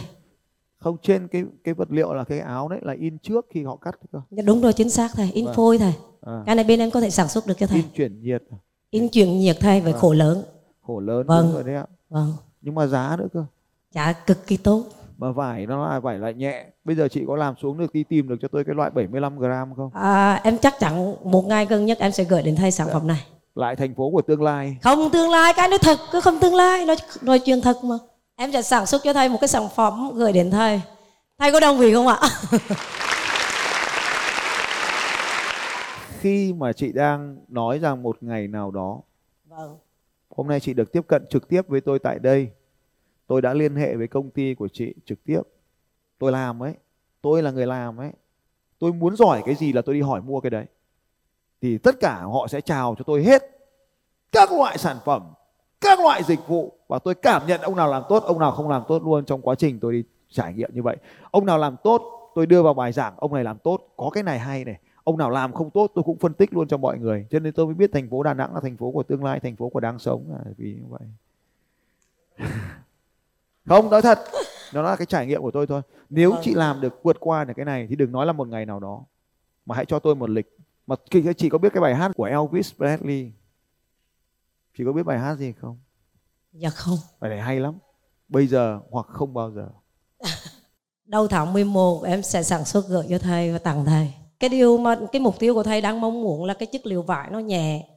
Không 0.77 0.97
trên 1.01 1.27
cái 1.27 1.43
cái 1.63 1.73
vật 1.73 1.91
liệu 1.91 2.13
là 2.13 2.23
cái 2.23 2.39
áo 2.39 2.67
đấy 2.67 2.79
là 2.83 2.93
in 2.93 3.17
trước 3.17 3.45
khi 3.49 3.63
họ 3.63 3.75
cắt 3.75 3.95
cơ. 4.11 4.21
Dạ, 4.31 4.43
đúng 4.45 4.61
rồi 4.61 4.73
chính 4.73 4.89
xác 4.89 5.11
thầy 5.13 5.31
in 5.31 5.45
Vâng. 5.45 5.55
phôi 5.55 5.77
thầy. 5.77 5.93
À, 6.21 6.43
cái 6.45 6.55
này 6.55 6.65
bên 6.65 6.79
em 6.79 6.91
có 6.91 7.01
thể 7.01 7.09
sản 7.09 7.27
xuất 7.27 7.47
được 7.47 7.57
cho 7.57 7.67
thầy. 7.67 7.77
In 7.77 7.85
chuyển 7.95 8.21
nhiệt. 8.21 8.43
In 8.89 9.09
chuyển 9.09 9.39
nhiệt 9.39 9.57
thầy 9.59 9.81
với 9.81 9.91
Vâng. 9.91 10.01
khổ 10.01 10.13
lớn. 10.13 10.43
Khổ 10.81 10.99
lớn 10.99 11.27
Vâng. 11.27 11.51
rồi 11.53 11.63
đấy 11.63 11.75
ạ. 11.75 11.85
Vâng. 12.09 12.33
Nhưng 12.61 12.75
mà 12.75 12.87
giá 12.87 13.15
nữa 13.19 13.27
cơ. 13.33 13.45
Giá 13.91 14.13
cực 14.13 14.47
kỳ 14.47 14.57
tốt 14.57 14.85
mà 15.17 15.31
vải 15.31 15.65
nó 15.65 15.89
là 15.89 15.99
vải 15.99 16.19
loại 16.19 16.33
nhẹ. 16.33 16.65
Bây 16.83 16.95
giờ 16.95 17.07
chị 17.07 17.23
có 17.27 17.35
làm 17.35 17.55
xuống 17.61 17.77
được 17.77 17.93
đi 17.93 18.03
tìm 18.03 18.27
được 18.27 18.35
cho 18.41 18.47
tôi 18.47 18.63
cái 18.63 18.75
loại 18.75 18.89
75 18.89 19.39
gram 19.39 19.75
không? 19.75 19.89
À, 19.93 20.41
em 20.43 20.57
chắc 20.57 20.73
chắn 20.79 21.15
một 21.23 21.45
ngày 21.45 21.65
gần 21.65 21.85
nhất 21.85 21.97
em 21.99 22.11
sẽ 22.11 22.23
gửi 22.23 22.43
đến 22.43 22.55
thầy 22.55 22.71
sản 22.71 22.87
phẩm 22.93 23.07
này. 23.07 23.25
Lại 23.55 23.75
thành 23.75 23.95
phố 23.95 24.11
của 24.11 24.21
tương 24.21 24.41
lai. 24.41 24.77
Không 24.81 25.09
tương 25.09 25.29
lai 25.29 25.53
cái 25.55 25.67
nó 25.67 25.77
thật 25.77 25.99
cứ 26.11 26.21
không 26.21 26.39
tương 26.39 26.55
lai 26.55 26.85
nó 26.85 26.95
nói 27.21 27.39
chuyện 27.39 27.61
thật 27.61 27.77
mà. 27.83 27.95
Em 28.35 28.51
sẽ 28.51 28.61
sản 28.61 28.85
xuất 28.85 29.01
cho 29.03 29.13
thầy 29.13 29.29
một 29.29 29.37
cái 29.41 29.47
sản 29.47 29.67
phẩm 29.75 30.11
gửi 30.13 30.33
đến 30.33 30.51
thầy. 30.51 30.81
Thầy 31.39 31.51
có 31.51 31.59
đồng 31.59 31.79
ý 31.79 31.93
không 31.93 32.07
ạ? 32.07 32.19
Khi 36.19 36.53
mà 36.53 36.73
chị 36.73 36.91
đang 36.91 37.37
nói 37.47 37.79
rằng 37.79 38.03
một 38.03 38.17
ngày 38.21 38.47
nào 38.47 38.71
đó 38.71 39.01
vâng. 39.45 39.77
hôm 40.29 40.47
nay 40.47 40.59
chị 40.59 40.73
được 40.73 40.91
tiếp 40.91 41.01
cận 41.07 41.25
trực 41.29 41.47
tiếp 41.47 41.61
với 41.67 41.81
tôi 41.81 41.99
tại 41.99 42.19
đây 42.19 42.49
tôi 43.27 43.41
đã 43.41 43.53
liên 43.53 43.75
hệ 43.75 43.95
với 43.95 44.07
công 44.07 44.29
ty 44.29 44.53
của 44.53 44.67
chị 44.67 44.93
trực 45.05 45.23
tiếp. 45.23 45.41
Tôi 46.19 46.31
làm 46.31 46.63
ấy, 46.63 46.73
tôi 47.21 47.43
là 47.43 47.51
người 47.51 47.65
làm 47.67 47.97
ấy. 47.97 48.11
Tôi 48.79 48.93
muốn 48.93 49.15
giỏi 49.15 49.41
cái 49.45 49.55
gì 49.55 49.73
là 49.73 49.81
tôi 49.81 49.95
đi 49.95 50.01
hỏi 50.01 50.21
mua 50.21 50.39
cái 50.39 50.49
đấy. 50.49 50.65
Thì 51.61 51.77
tất 51.77 51.95
cả 51.99 52.21
họ 52.21 52.47
sẽ 52.47 52.61
chào 52.61 52.95
cho 52.97 53.03
tôi 53.03 53.23
hết 53.23 53.43
các 54.31 54.51
loại 54.51 54.77
sản 54.77 54.97
phẩm, 55.05 55.33
các 55.81 55.99
loại 55.99 56.23
dịch 56.23 56.47
vụ. 56.47 56.73
Và 56.87 56.99
tôi 56.99 57.15
cảm 57.15 57.47
nhận 57.47 57.61
ông 57.61 57.75
nào 57.75 57.87
làm 57.87 58.03
tốt, 58.09 58.23
ông 58.23 58.39
nào 58.39 58.51
không 58.51 58.69
làm 58.69 58.83
tốt 58.87 59.03
luôn. 59.03 59.25
Trong 59.25 59.41
quá 59.41 59.55
trình 59.55 59.79
tôi 59.79 59.93
đi 59.93 60.03
trải 60.29 60.53
nghiệm 60.53 60.69
như 60.73 60.81
vậy, 60.81 60.97
ông 61.31 61.45
nào 61.45 61.57
làm 61.57 61.75
tốt, 61.83 62.31
tôi 62.35 62.45
đưa 62.45 62.63
vào 62.63 62.73
bài 62.73 62.91
giảng, 62.91 63.13
ông 63.17 63.33
này 63.33 63.43
làm 63.43 63.57
tốt, 63.57 63.93
có 63.97 64.09
cái 64.09 64.23
này 64.23 64.39
hay 64.39 64.65
này. 64.65 64.79
Ông 65.03 65.17
nào 65.17 65.29
làm 65.29 65.53
không 65.53 65.69
tốt, 65.69 65.91
tôi 65.95 66.03
cũng 66.03 66.17
phân 66.17 66.33
tích 66.33 66.53
luôn 66.53 66.67
cho 66.67 66.77
mọi 66.77 66.97
người. 66.97 67.27
Cho 67.29 67.39
nên 67.39 67.53
tôi 67.53 67.65
mới 67.65 67.75
biết 67.75 67.89
thành 67.93 68.09
phố 68.09 68.23
Đà 68.23 68.33
Nẵng 68.33 68.53
là 68.53 68.61
thành 68.61 68.77
phố 68.77 68.91
của 68.91 69.03
tương 69.03 69.23
lai, 69.23 69.39
thành 69.39 69.55
phố 69.55 69.69
của 69.69 69.79
đáng 69.79 69.99
sống 69.99 70.25
là 70.29 70.51
vì 70.57 70.73
như 70.73 70.85
vậy. 70.89 71.07
không 73.67 73.89
nói 73.89 74.01
thật. 74.01 74.19
Nó 74.73 74.81
là 74.81 74.95
cái 74.95 75.05
trải 75.05 75.25
nghiệm 75.27 75.41
của 75.41 75.51
tôi 75.51 75.67
thôi. 75.67 75.81
Nếu 76.09 76.31
Vâng. 76.31 76.39
chị 76.43 76.53
làm 76.53 76.81
được 76.81 76.99
vượt 77.03 77.17
qua 77.19 77.43
được 77.43 77.53
cái 77.55 77.65
này 77.65 77.87
thì 77.89 77.95
đừng 77.95 78.11
nói 78.11 78.25
là 78.25 78.33
một 78.33 78.47
ngày 78.47 78.65
nào 78.65 78.79
đó 78.79 79.05
mà 79.65 79.75
hãy 79.75 79.85
cho 79.85 79.99
tôi 79.99 80.15
một 80.15 80.29
lịch. 80.29 80.57
Mà 80.87 80.95
chị, 81.11 81.23
chị 81.37 81.49
có 81.49 81.57
biết 81.57 81.69
cái 81.73 81.81
bài 81.81 81.95
hát 81.95 82.11
của 82.15 82.23
Elvis 82.23 82.73
Presley? 82.75 83.31
Chị 84.77 84.83
có 84.85 84.91
biết 84.93 85.03
bài 85.03 85.19
hát 85.19 85.35
gì 85.35 85.53
không? 85.61 85.77
Dạ 86.51 86.69
không. 86.69 86.97
Bài 87.19 87.29
này 87.29 87.41
hay 87.41 87.59
lắm. 87.59 87.77
Bây 88.27 88.47
giờ 88.47 88.79
hoặc 88.91 89.05
không 89.09 89.33
bao 89.33 89.51
giờ. 89.51 89.67
Đầu 91.05 91.27
tháng 91.27 91.53
11 91.53 92.03
em 92.03 92.23
sẽ 92.23 92.43
sản 92.43 92.65
xuất 92.65 92.87
gửi 92.87 93.05
cho 93.09 93.17
thầy 93.19 93.51
và 93.51 93.57
tặng 93.57 93.85
thầy. 93.85 94.13
Cái 94.39 94.49
điều 94.49 94.77
mà 94.77 94.99
cái 95.11 95.19
mục 95.21 95.39
tiêu 95.39 95.53
của 95.53 95.63
thầy 95.63 95.81
đang 95.81 96.01
mong 96.01 96.21
muốn 96.21 96.45
là 96.45 96.53
cái 96.53 96.67
chất 96.71 96.85
liệu 96.85 97.01
vải 97.01 97.29
nó 97.31 97.39
nhẹ. 97.39 97.87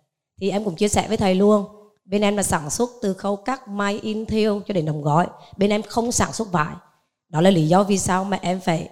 Thì 0.41 0.51
em 0.51 0.65
cũng 0.65 0.77
chia 0.77 0.89
sẻ 0.89 1.09
với 1.09 1.17
thầy 1.17 1.35
luôn 1.35 1.67
bên 2.07 2.23
em 2.23 2.37
là 2.37 2.43
sản 2.43 2.71
xuất 2.71 2.91
từ 3.03 3.15
khâu 3.15 3.37
cắt 3.37 3.69
may 3.69 3.99
in 3.99 4.27
thêu 4.27 4.63
cho 4.67 4.75
đến 4.75 4.87
đóng 4.87 5.03
gói. 5.03 5.27
Bên 5.57 5.71
em 5.71 5.83
không 5.83 6.13
sản 6.13 6.33
xuất 6.33 6.53
vải. 6.53 6.77
Đó 7.29 7.41
là 7.41 7.51
lý 7.51 7.69
do 7.69 7.85
vì 7.85 7.99
sao 7.99 8.25
mà 8.25 8.39
em 8.43 8.61
phải 8.61 8.91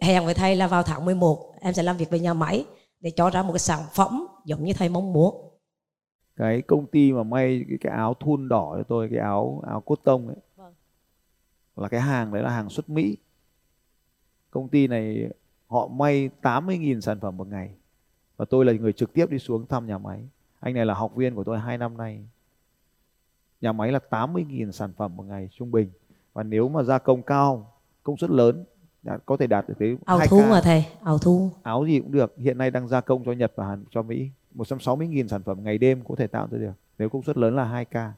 hẹn 0.00 0.24
với 0.24 0.34
thầy 0.34 0.56
là 0.56 0.66
vào 0.66 0.82
tháng 0.82 1.04
11 1.04 1.54
em 1.60 1.74
sẽ 1.74 1.82
làm 1.82 1.96
việc 1.96 2.10
với 2.10 2.20
nhà 2.20 2.34
máy 2.34 2.64
để 3.00 3.10
cho 3.16 3.30
ra 3.30 3.42
một 3.42 3.52
cái 3.52 3.58
sản 3.58 3.80
phẩm 3.94 4.26
giống 4.44 4.64
như 4.64 4.72
thầy 4.72 4.88
mong 4.88 5.12
muốn. 5.12 5.50
Cái 6.36 6.62
công 6.62 6.86
ty 6.86 7.12
mà 7.12 7.22
may 7.22 7.64
cái, 7.68 7.78
cái 7.80 7.92
áo 7.92 8.14
thun 8.14 8.48
đỏ 8.48 8.74
cho 8.76 8.82
tôi 8.88 9.08
cái 9.10 9.18
áo 9.18 9.62
áo 9.66 9.80
cốt 9.80 9.98
tông 10.04 10.26
ấy 10.28 10.36
Vâng. 10.56 10.74
là 11.76 11.88
cái 11.88 12.00
hàng 12.00 12.32
đấy 12.32 12.42
là 12.42 12.50
hàng 12.50 12.68
xuất 12.68 12.88
Mỹ. 12.88 13.16
Công 14.50 14.68
ty 14.68 14.86
này 14.86 15.30
họ 15.66 15.88
may 15.88 16.30
80.000 16.42 17.00
sản 17.00 17.20
phẩm 17.20 17.36
một 17.36 17.48
ngày. 17.48 17.70
Và 18.36 18.44
tôi 18.44 18.64
là 18.64 18.72
người 18.72 18.92
trực 18.92 19.12
tiếp 19.12 19.30
đi 19.30 19.38
xuống 19.38 19.66
thăm 19.66 19.86
nhà 19.86 19.98
máy. 19.98 20.28
Anh 20.60 20.74
này 20.74 20.86
là 20.86 20.94
học 20.94 21.16
viên 21.16 21.34
của 21.34 21.44
tôi 21.44 21.58
hai 21.58 21.78
năm 21.78 21.96
nay 21.96 22.24
nhà 23.60 23.72
máy 23.72 23.92
là 23.92 23.98
80.000 24.10 24.70
sản 24.72 24.92
phẩm 24.96 25.16
một 25.16 25.22
ngày 25.22 25.48
trung 25.58 25.70
bình. 25.72 25.90
Và 26.32 26.42
nếu 26.42 26.68
mà 26.68 26.82
gia 26.82 26.98
công 26.98 27.22
cao 27.22 27.72
công 28.02 28.16
suất 28.16 28.30
lớn 28.30 28.64
đã- 29.02 29.18
có 29.26 29.36
thể 29.36 29.46
đạt 29.46 29.68
được 29.68 29.74
tới 29.78 29.96
áo 30.04 30.18
2K. 30.18 30.26
thun 30.28 30.50
mà 30.50 30.60
thầy 30.60 30.84
áo 31.04 31.18
thun 31.18 31.50
áo 31.62 31.84
gì 31.86 31.98
cũng 32.00 32.12
được. 32.12 32.34
Hiện 32.38 32.58
nay 32.58 32.70
đang 32.70 32.88
gia 32.88 33.00
công 33.00 33.24
cho 33.24 33.32
Nhật 33.32 33.52
và 33.56 33.66
Hàn 33.66 33.84
cho 33.90 34.02
Mỹ. 34.02 34.30
160.000 34.54 35.28
sản 35.28 35.42
phẩm 35.42 35.58
ngày 35.64 35.78
đêm 35.78 36.04
có 36.08 36.14
thể 36.18 36.26
tạo 36.26 36.48
ra 36.50 36.58
được. 36.58 36.72
Nếu 36.98 37.08
công 37.08 37.22
suất 37.22 37.36
lớn 37.36 37.56
là 37.56 37.64
2K 37.64 38.10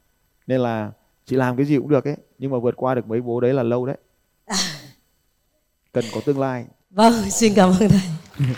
nên 0.47 0.61
là 0.61 0.91
chị 1.25 1.37
làm 1.37 1.57
cái 1.57 1.67
gì 1.67 1.77
cũng 1.77 1.89
được 1.89 2.05
ấy. 2.05 2.17
Nhưng 2.39 2.51
mà 2.51 2.59
vượt 2.59 2.77
qua 2.77 2.95
được 2.95 3.07
mấy 3.09 3.21
bố 3.21 3.41
đấy 3.41 3.55
là 3.55 3.63
lâu 3.63 3.87
đấy. 3.87 3.97
Cần 5.93 6.05
có 6.15 6.21
tương 6.25 6.39
lai. 6.41 6.67
Vâng 6.91 7.13
xin 7.31 7.53
cảm 7.57 7.71
ơn 7.81 7.89
thầy. 7.89 8.01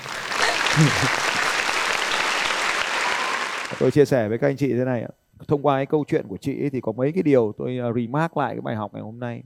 Tôi 3.81 3.91
chia 3.91 4.05
sẻ 4.05 4.29
với 4.29 4.39
các 4.39 4.47
anh 4.47 4.57
chị 4.57 4.69
thế 4.73 4.85
này 4.85 5.03
ạ 5.03 5.09
thông 5.49 5.63
qua 5.63 5.79
cái 5.79 5.87
câu 5.87 6.05
chuyện 6.09 6.29
của 6.29 6.37
chị 6.37 6.63
ấy 6.63 6.71
thì 6.71 6.81
có 6.81 6.93
mấy 6.93 7.13
cái 7.13 7.23
điều 7.23 7.53
tôi 7.59 7.79
ờ, 7.79 7.93
remark 7.93 8.37
lại 8.37 8.55
cái 8.55 8.61
bài 8.61 8.77
học 8.77 8.95
ngày 8.95 9.03
hôm 9.03 9.21
nay. 9.21 9.43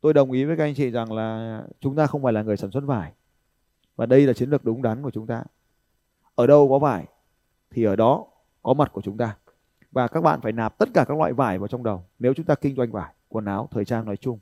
Tôi 0.00 0.14
đồng 0.14 0.32
ý 0.32 0.44
với 0.44 0.56
các 0.56 0.64
anh 0.64 0.74
chị 0.74 0.90
rằng 0.90 1.12
là 1.12 1.62
chúng 1.80 1.96
ta 1.96 2.06
không 2.06 2.22
phải 2.22 2.32
là 2.32 2.42
người 2.42 2.56
sản 2.56 2.70
xuất 2.70 2.84
vải. 2.84 3.12
Và 3.96 4.06
đây 4.06 4.26
là 4.26 4.32
chiến 4.32 4.50
lược 4.50 4.64
đúng 4.64 4.82
đắn 4.82 5.02
của 5.02 5.10
chúng 5.10 5.26
ta. 5.26 5.44
Ở 6.34 6.46
đâu 6.46 6.68
có 6.68 6.78
vải 6.78 7.04
thì 7.70 7.84
ở 7.84 7.96
đó 7.96 8.26
có 8.62 8.74
mặt 8.74 8.92
của 8.92 9.00
chúng 9.00 9.16
ta. 9.16 9.36
Và 9.92 10.08
các 10.08 10.20
bạn 10.20 10.40
phải 10.40 10.52
nạp 10.52 10.78
tất 10.78 10.88
cả 10.94 11.04
các 11.08 11.18
loại 11.18 11.32
vải 11.32 11.58
vào 11.58 11.68
trong 11.68 11.82
đầu 11.82 12.04
nếu 12.18 12.34
chúng 12.34 12.46
ta 12.46 12.54
kinh 12.54 12.76
doanh 12.76 12.92
vải, 12.92 13.12
quần 13.28 13.44
áo, 13.44 13.68
thời 13.70 13.84
trang 13.84 14.04
nói 14.04 14.16
chung. 14.16 14.38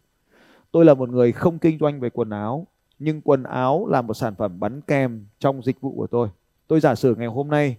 Tôi 0.70 0.84
là 0.84 0.94
một 0.94 1.08
người 1.08 1.32
không 1.32 1.58
kinh 1.58 1.78
doanh 1.78 2.00
về 2.00 2.11
quần 2.11 2.30
áo, 2.30 2.66
nhưng 2.99 3.20
quần 3.20 3.42
áo 3.42 3.87
là 3.87 4.02
một 4.02 4.14
sản 4.14 4.34
phẩm 4.34 4.61
bắn 4.61 4.80
kèm 4.80 5.26
trong 5.38 5.62
dịch 5.62 5.80
vụ 5.80 5.94
của 5.96 6.06
tôi. 6.06 6.28
Tôi 6.66 6.80
giả 6.80 6.94
sử 6.94 7.14
ngày 7.14 7.28
hôm 7.28 7.49
nay 7.49 7.76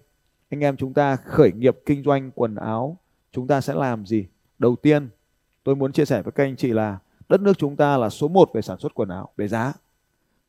anh 0.50 0.60
em 0.60 0.76
chúng 0.76 0.94
ta 0.94 1.16
khởi 1.16 1.52
nghiệp 1.52 1.78
kinh 1.86 2.02
doanh 2.02 2.30
quần 2.34 2.54
áo 2.54 2.96
chúng 3.36 3.46
ta 3.46 3.60
sẽ 3.60 3.74
làm 3.74 4.06
gì 4.06 4.26
đầu 4.58 4.76
tiên 4.76 5.08
tôi 5.64 5.76
muốn 5.76 5.92
chia 5.92 6.04
sẻ 6.04 6.22
với 6.22 6.32
các 6.32 6.44
anh 6.44 6.56
chị 6.56 6.72
là 6.72 6.98
đất 7.28 7.40
nước 7.40 7.58
chúng 7.58 7.76
ta 7.76 7.96
là 7.96 8.10
số 8.10 8.28
1 8.28 8.50
về 8.54 8.62
sản 8.62 8.78
xuất 8.78 8.94
quần 8.94 9.08
áo 9.08 9.28
về 9.36 9.48
giá 9.48 9.72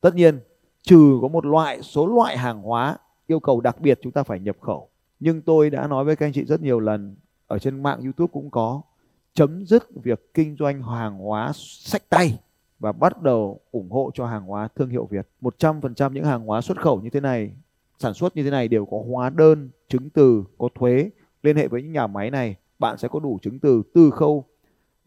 tất 0.02 0.16
nhiên 0.16 0.40
trừ 0.82 1.20
có 1.22 1.28
một 1.28 1.46
loại 1.46 1.82
số 1.82 2.08
loại 2.08 2.38
hàng 2.38 2.62
hóa 2.62 2.98
yêu 3.28 3.40
cầu 3.40 3.62
đặc 3.62 3.82
biệt 3.82 4.00
chúng 4.02 4.12
ta 4.12 4.24
phải 4.24 4.40
nhập 4.40 4.58
khẩu 4.62 4.90
nhưng 5.20 5.42
tôi 5.42 5.70
đã 5.70 5.88
nói 5.88 6.06
với 6.06 6.16
các 6.16 6.26
anh 6.26 6.34
chị 6.34 6.46
rất 6.46 6.62
nhiều 6.62 6.80
lần 6.80 7.16
ở 7.48 7.60
trên 7.60 7.84
mạng 7.84 8.00
YouTube 8.04 8.32
cũng 8.34 8.50
có 8.50 8.82
chấm 9.34 9.66
dứt 9.66 9.84
việc 10.04 10.34
kinh 10.34 10.56
doanh 10.60 10.84
hàng 10.84 11.18
hóa 11.18 11.52
sách 11.56 12.10
tay 12.10 12.40
và 12.80 12.92
bắt 12.92 13.22
đầu 13.22 13.60
ủng 13.72 13.92
hộ 13.92 14.12
cho 14.14 14.26
hàng 14.26 14.46
hóa 14.46 14.68
thương 14.76 14.90
hiệu 14.90 15.06
Việt. 15.06 15.28
100% 15.42 16.12
những 16.14 16.26
hàng 16.26 16.46
hóa 16.46 16.62
xuất 16.62 16.82
khẩu 16.82 17.02
như 17.02 17.10
thế 17.10 17.20
này, 17.20 17.52
sản 18.00 18.14
xuất 18.14 18.36
như 18.36 18.44
thế 18.44 18.50
này 18.50 18.68
đều 18.68 18.86
có 18.86 19.04
hóa 19.10 19.30
đơn, 19.30 19.70
chứng 19.88 20.10
từ, 20.10 20.44
có 20.58 20.70
thuế. 20.76 21.10
Liên 21.44 21.58
hệ 21.58 21.68
với 21.68 21.82
những 21.82 21.92
nhà 21.92 22.08
máy 22.08 22.32
này, 22.32 22.56
bạn 22.80 22.98
sẽ 22.98 23.08
có 23.08 23.20
đủ 23.20 23.40
chứng 23.42 23.60
từ 23.60 23.84
từ 23.94 24.12
khâu 24.12 24.46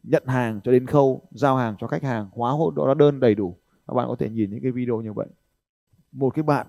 nhận 0.03 0.27
hàng 0.27 0.61
cho 0.65 0.73
đến 0.73 0.87
khâu 0.87 1.23
giao 1.31 1.57
hàng 1.57 1.77
cho 1.81 1.87
khách 1.87 2.03
hàng, 2.03 2.29
hóa 2.33 2.53
hộ 2.53 2.71
đó 2.71 2.95
đơn 2.95 3.21
đầy 3.21 3.35
đủ. 3.35 3.57
Các 3.89 3.95
bạn 3.95 4.09
có 4.09 4.17
thể 4.19 4.29
nhìn 4.31 4.51
những 4.51 4.63
cái 4.63 4.73
video 4.73 5.01
như 5.01 5.13
vậy. 5.13 5.27
Một 6.13 6.35
cái 6.35 6.43
bạn 6.43 6.67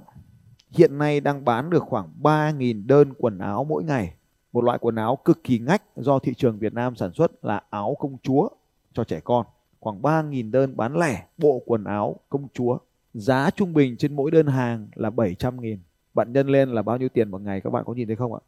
hiện 0.70 0.98
nay 0.98 1.20
đang 1.20 1.46
bán 1.46 1.70
được 1.70 1.84
khoảng 1.84 2.10
3.000 2.22 2.88
đơn 2.88 3.13
quần 3.17 3.38
áo 3.38 3.63
mỗi 3.63 3.84
ngày. 3.84 4.13
Một 4.51 4.63
loại 4.63 4.77
quần 4.81 4.96
áo 4.96 5.15
cực 5.25 5.43
kỳ 5.43 5.60
ngách 5.60 5.84
do 5.96 6.20
thị 6.20 6.34
trường 6.34 6.60
Việt 6.60 6.74
Nam 6.74 6.96
sản 6.96 7.13
xuất 7.13 7.46
là 7.46 7.62
áo 7.70 7.96
công 8.00 8.17
chúa 8.24 8.50
cho 8.93 9.03
trẻ 9.03 9.20
con. 9.20 9.46
Khoảng 9.79 10.01
3.000 10.01 10.51
đơn 10.51 10.77
bán 10.77 10.98
lẻ 10.98 11.27
bộ 11.38 11.62
quần 11.65 11.84
áo 11.84 12.20
công 12.29 12.48
chúa. 12.53 12.77
Giá 13.13 13.50
trung 13.50 13.74
bình 13.74 13.98
trên 13.98 14.15
mỗi 14.15 14.31
đơn 14.31 14.48
hàng 14.48 14.88
là 14.96 15.10
700.000. 15.10 15.77
bạn 16.13 16.34
nhân 16.34 16.48
lên 16.48 16.70
là 16.70 16.81
bao 16.81 16.98
nhiêu 16.98 17.10
tiền 17.10 17.31
một 17.31 17.41
ngày 17.41 17.62
các 17.62 17.70
bạn 17.70 17.84
có 17.88 17.93
nhìn 17.93 18.08
thấy 18.08 18.15
không 18.15 18.34
ạ 18.34 18.39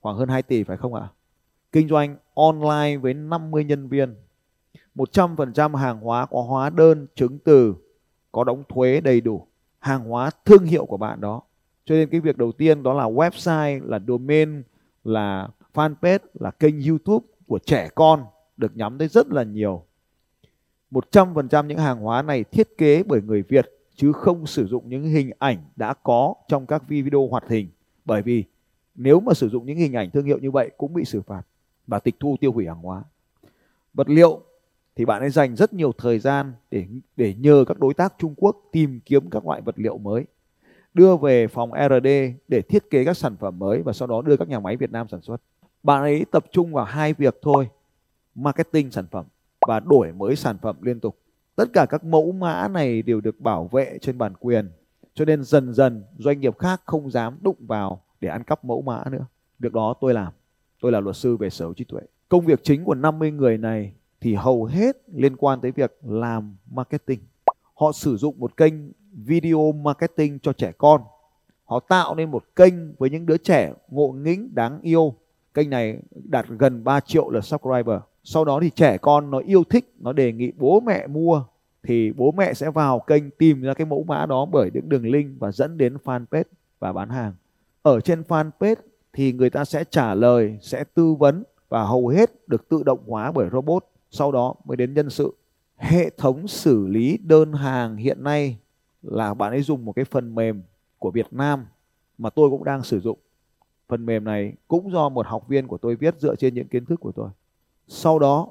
khoảng 0.00 0.16
hơn 0.16 0.28
2 0.28 0.42
tỷ 0.42 0.62
phải 0.64 0.76
không 0.76 0.94
ạ 0.94 1.08
kinh 1.72 1.88
doanh 1.88 2.16
online 2.34 2.96
với 2.96 3.14
50 3.14 3.64
nhân 3.64 3.88
viên. 3.88 4.14
100% 4.94 5.76
hàng 5.76 6.00
hóa 6.00 6.26
có 6.26 6.42
hóa 6.42 6.70
đơn, 6.70 7.06
chứng 7.14 7.38
từ, 7.38 7.74
có 8.32 8.44
đóng 8.44 8.62
thuế 8.68 9.00
đầy 9.00 9.20
đủ, 9.20 9.46
hàng 9.78 10.04
hóa 10.04 10.30
thương 10.44 10.64
hiệu 10.64 10.84
của 10.84 10.96
bạn 10.96 11.20
đó. 11.20 11.42
Cho 11.84 11.94
nên 11.94 12.08
cái 12.08 12.20
việc 12.20 12.38
đầu 12.38 12.52
tiên 12.52 12.82
đó 12.82 12.92
là 12.92 13.04
website, 13.04 13.88
là 13.88 14.00
domain, 14.08 14.62
là 15.04 15.48
fanpage, 15.74 16.18
là 16.34 16.50
kênh 16.50 16.82
youtube 16.82 17.26
của 17.46 17.58
trẻ 17.58 17.88
con 17.94 18.24
được 18.56 18.76
nhắm 18.76 18.98
tới 18.98 19.08
rất 19.08 19.28
là 19.28 19.42
nhiều. 19.42 19.84
100% 20.90 21.66
những 21.66 21.78
hàng 21.78 22.00
hóa 22.00 22.22
này 22.22 22.44
thiết 22.44 22.78
kế 22.78 23.02
bởi 23.02 23.22
người 23.22 23.42
Việt, 23.42 23.70
chứ 23.94 24.12
không 24.12 24.46
sử 24.46 24.66
dụng 24.66 24.88
những 24.88 25.02
hình 25.04 25.30
ảnh 25.38 25.58
đã 25.76 25.94
có 25.94 26.34
trong 26.48 26.66
các 26.66 26.88
video 26.88 27.28
hoạt 27.28 27.48
hình. 27.48 27.68
Bởi 28.04 28.22
vì 28.22 28.44
nếu 28.94 29.20
mà 29.20 29.34
sử 29.34 29.48
dụng 29.48 29.66
những 29.66 29.78
hình 29.78 29.92
ảnh 29.92 30.10
thương 30.10 30.24
hiệu 30.24 30.38
như 30.38 30.50
vậy 30.50 30.70
cũng 30.76 30.94
bị 30.94 31.04
xử 31.04 31.20
phạt 31.20 31.42
và 31.90 31.98
tịch 31.98 32.16
thu 32.20 32.36
tiêu 32.40 32.52
hủy 32.52 32.66
hàng 32.66 32.82
hóa 32.82 33.02
vật 33.94 34.08
liệu 34.08 34.40
thì 34.96 35.04
bạn 35.04 35.22
ấy 35.22 35.30
dành 35.30 35.56
rất 35.56 35.72
nhiều 35.72 35.92
thời 35.98 36.18
gian 36.18 36.52
để 36.70 36.86
để 37.16 37.34
nhờ 37.34 37.64
các 37.68 37.78
đối 37.78 37.94
tác 37.94 38.14
Trung 38.18 38.34
Quốc 38.36 38.56
tìm 38.72 39.00
kiếm 39.04 39.30
các 39.30 39.46
loại 39.46 39.60
vật 39.60 39.74
liệu 39.78 39.98
mới 39.98 40.24
đưa 40.94 41.16
về 41.16 41.48
phòng 41.48 41.70
R&D 41.70 42.08
để 42.48 42.62
thiết 42.62 42.90
kế 42.90 43.04
các 43.04 43.16
sản 43.16 43.36
phẩm 43.36 43.58
mới 43.58 43.82
và 43.82 43.92
sau 43.92 44.08
đó 44.08 44.22
đưa 44.22 44.36
các 44.36 44.48
nhà 44.48 44.60
máy 44.60 44.76
Việt 44.76 44.92
Nam 44.92 45.08
sản 45.08 45.20
xuất. 45.22 45.36
Bạn 45.82 46.02
ấy 46.02 46.24
tập 46.30 46.44
trung 46.52 46.72
vào 46.72 46.84
hai 46.84 47.14
việc 47.14 47.38
thôi, 47.42 47.68
marketing 48.34 48.90
sản 48.90 49.06
phẩm 49.10 49.24
và 49.66 49.80
đổi 49.80 50.12
mới 50.12 50.36
sản 50.36 50.56
phẩm 50.62 50.76
liên 50.80 51.00
tục. 51.00 51.18
Tất 51.56 51.64
cả 51.72 51.86
các 51.86 52.04
mẫu 52.04 52.32
mã 52.32 52.68
này 52.68 53.02
đều 53.02 53.20
được 53.20 53.40
bảo 53.40 53.68
vệ 53.72 53.98
trên 54.02 54.18
bản 54.18 54.32
quyền. 54.40 54.70
Cho 55.14 55.24
nên 55.24 55.44
dần 55.44 55.74
dần 55.74 56.04
doanh 56.18 56.40
nghiệp 56.40 56.58
khác 56.58 56.80
không 56.84 57.10
dám 57.10 57.38
đụng 57.40 57.56
vào 57.58 58.02
để 58.20 58.28
ăn 58.28 58.44
cắp 58.44 58.64
mẫu 58.64 58.82
mã 58.82 59.04
nữa. 59.10 59.26
Việc 59.58 59.72
đó 59.72 59.94
tôi 60.00 60.14
làm. 60.14 60.32
Tôi 60.80 60.92
là 60.92 61.00
luật 61.00 61.16
sư 61.16 61.36
về 61.36 61.50
sở 61.50 61.64
hữu 61.64 61.74
trí 61.74 61.84
tuệ. 61.84 62.00
Công 62.28 62.44
việc 62.46 62.64
chính 62.64 62.84
của 62.84 62.94
50 62.94 63.30
người 63.30 63.58
này 63.58 63.92
thì 64.20 64.34
hầu 64.34 64.64
hết 64.64 64.96
liên 65.14 65.36
quan 65.36 65.60
tới 65.60 65.70
việc 65.70 65.98
làm 66.02 66.56
marketing. 66.70 67.20
Họ 67.74 67.92
sử 67.92 68.16
dụng 68.16 68.34
một 68.38 68.56
kênh 68.56 68.72
video 69.12 69.72
marketing 69.72 70.38
cho 70.38 70.52
trẻ 70.52 70.72
con. 70.78 71.00
Họ 71.64 71.80
tạo 71.80 72.14
nên 72.14 72.30
một 72.30 72.44
kênh 72.56 72.94
với 72.98 73.10
những 73.10 73.26
đứa 73.26 73.36
trẻ 73.36 73.72
ngộ 73.88 74.12
nghĩnh 74.12 74.54
đáng 74.54 74.80
yêu. 74.82 75.14
Kênh 75.54 75.70
này 75.70 75.98
đạt 76.24 76.46
gần 76.48 76.84
3 76.84 77.00
triệu 77.00 77.30
lượt 77.30 77.44
subscriber. 77.44 78.00
Sau 78.24 78.44
đó 78.44 78.58
thì 78.62 78.70
trẻ 78.70 78.98
con 78.98 79.30
nó 79.30 79.38
yêu 79.38 79.64
thích, 79.64 79.94
nó 79.98 80.12
đề 80.12 80.32
nghị 80.32 80.52
bố 80.56 80.80
mẹ 80.80 81.06
mua 81.06 81.44
thì 81.82 82.12
bố 82.12 82.32
mẹ 82.32 82.54
sẽ 82.54 82.70
vào 82.70 83.00
kênh 83.00 83.30
tìm 83.30 83.62
ra 83.62 83.74
cái 83.74 83.86
mẫu 83.86 84.04
mã 84.04 84.26
đó 84.26 84.44
bởi 84.44 84.70
những 84.74 84.88
đường 84.88 85.06
link 85.06 85.40
và 85.40 85.52
dẫn 85.52 85.78
đến 85.78 85.96
fanpage 86.04 86.44
và 86.78 86.92
bán 86.92 87.08
hàng. 87.08 87.32
Ở 87.82 88.00
trên 88.00 88.22
fanpage 88.28 88.76
thì 89.12 89.32
người 89.32 89.50
ta 89.50 89.64
sẽ 89.64 89.84
trả 89.90 90.14
lời, 90.14 90.58
sẽ 90.62 90.84
tư 90.94 91.14
vấn 91.14 91.44
và 91.68 91.84
hầu 91.84 92.08
hết 92.08 92.48
được 92.48 92.68
tự 92.68 92.82
động 92.82 93.00
hóa 93.06 93.32
bởi 93.32 93.48
robot. 93.52 93.84
Sau 94.10 94.32
đó 94.32 94.54
mới 94.64 94.76
đến 94.76 94.94
nhân 94.94 95.10
sự. 95.10 95.36
Hệ 95.76 96.10
thống 96.10 96.48
xử 96.48 96.86
lý 96.86 97.18
đơn 97.22 97.52
hàng 97.52 97.96
hiện 97.96 98.24
nay 98.24 98.58
là 99.02 99.34
bạn 99.34 99.52
ấy 99.52 99.62
dùng 99.62 99.84
một 99.84 99.92
cái 99.92 100.04
phần 100.04 100.34
mềm 100.34 100.62
của 100.98 101.10
Việt 101.10 101.26
Nam 101.30 101.66
mà 102.18 102.30
tôi 102.30 102.50
cũng 102.50 102.64
đang 102.64 102.82
sử 102.82 103.00
dụng. 103.00 103.18
Phần 103.88 104.06
mềm 104.06 104.24
này 104.24 104.52
cũng 104.68 104.92
do 104.92 105.08
một 105.08 105.26
học 105.26 105.48
viên 105.48 105.66
của 105.66 105.78
tôi 105.78 105.96
viết 105.96 106.14
dựa 106.18 106.36
trên 106.36 106.54
những 106.54 106.68
kiến 106.68 106.84
thức 106.84 107.00
của 107.00 107.12
tôi. 107.12 107.28
Sau 107.88 108.18
đó 108.18 108.48